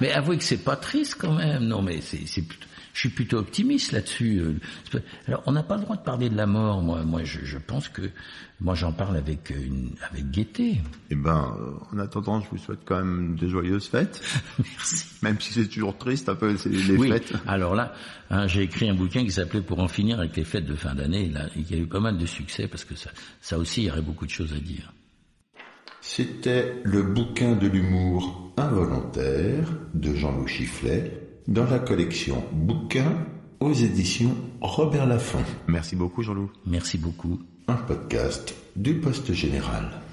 Mais 0.00 0.12
avouez 0.12 0.38
que 0.38 0.44
c'est 0.44 0.64
pas 0.64 0.76
triste 0.76 1.16
quand 1.18 1.34
même. 1.34 1.64
Non, 1.64 1.82
mais 1.82 2.00
c'est, 2.00 2.26
je 2.94 3.00
suis 3.00 3.08
plutôt 3.08 3.38
optimiste 3.38 3.90
là-dessus. 3.92 4.38
Euh, 4.38 5.00
alors, 5.26 5.42
on 5.46 5.52
n'a 5.52 5.64
pas 5.64 5.76
le 5.76 5.82
droit 5.82 5.96
de 5.96 6.02
parler 6.02 6.30
de 6.30 6.36
la 6.36 6.46
mort. 6.46 6.80
Moi, 6.80 7.02
moi, 7.02 7.24
je, 7.24 7.58
pense 7.58 7.88
que 7.88 8.02
moi, 8.60 8.76
j'en 8.76 8.92
parle 8.92 9.16
avec 9.16 9.50
une, 9.50 9.90
avec 10.08 10.30
gaieté. 10.30 10.80
Eh 11.10 11.16
ben, 11.16 11.56
euh, 11.58 11.72
en 11.92 11.98
attendant, 11.98 12.40
je 12.40 12.48
vous 12.50 12.58
souhaite 12.58 12.80
quand 12.84 12.98
même 12.98 13.34
de 13.34 13.48
joyeuses 13.48 13.88
fêtes. 13.88 14.22
Merci. 14.58 15.06
Même 15.22 15.40
si 15.40 15.52
c'est 15.52 15.66
toujours 15.66 15.98
triste, 15.98 16.28
un 16.28 16.36
peu, 16.36 16.56
c'est 16.56 16.68
les 16.68 16.96
oui. 16.96 17.10
fêtes. 17.10 17.32
Alors 17.48 17.74
là, 17.74 17.94
hein, 18.30 18.46
j'ai 18.46 18.62
écrit 18.62 18.88
un 18.88 18.94
bouquin 18.94 19.24
qui 19.24 19.32
s'appelait 19.32 19.62
Pour 19.62 19.80
en 19.80 19.88
finir 19.88 20.20
avec 20.20 20.36
les 20.36 20.44
fêtes 20.44 20.66
de 20.66 20.76
fin 20.76 20.94
d'année. 20.94 21.28
Là, 21.30 21.48
il 21.56 21.68
y 21.68 21.74
a 21.74 21.78
eu 21.78 21.86
pas 21.86 22.00
mal 22.00 22.16
de 22.16 22.26
succès 22.26 22.68
parce 22.68 22.84
que 22.84 22.94
ça, 22.94 23.10
ça 23.40 23.58
aussi, 23.58 23.82
il 23.82 23.86
y 23.86 23.90
aurait 23.90 24.02
beaucoup 24.02 24.24
de 24.24 24.30
choses 24.30 24.52
à 24.52 24.60
dire. 24.60 24.92
C'était 26.06 26.74
le 26.84 27.02
bouquin 27.02 27.56
de 27.56 27.66
l'humour 27.66 28.52
involontaire 28.58 29.66
de 29.94 30.14
Jean-Loup 30.14 30.46
Chifflet 30.46 31.10
dans 31.48 31.64
la 31.64 31.78
collection 31.78 32.44
Bouquins 32.52 33.26
aux 33.58 33.72
éditions 33.72 34.36
Robert 34.60 35.06
Laffont. 35.06 35.42
Merci 35.66 35.96
beaucoup 35.96 36.22
Jean-Loup. 36.22 36.50
Merci 36.66 36.98
beaucoup. 36.98 37.40
Un 37.68 37.76
podcast 37.76 38.54
du 38.76 39.00
Poste 39.00 39.32
Général. 39.32 40.03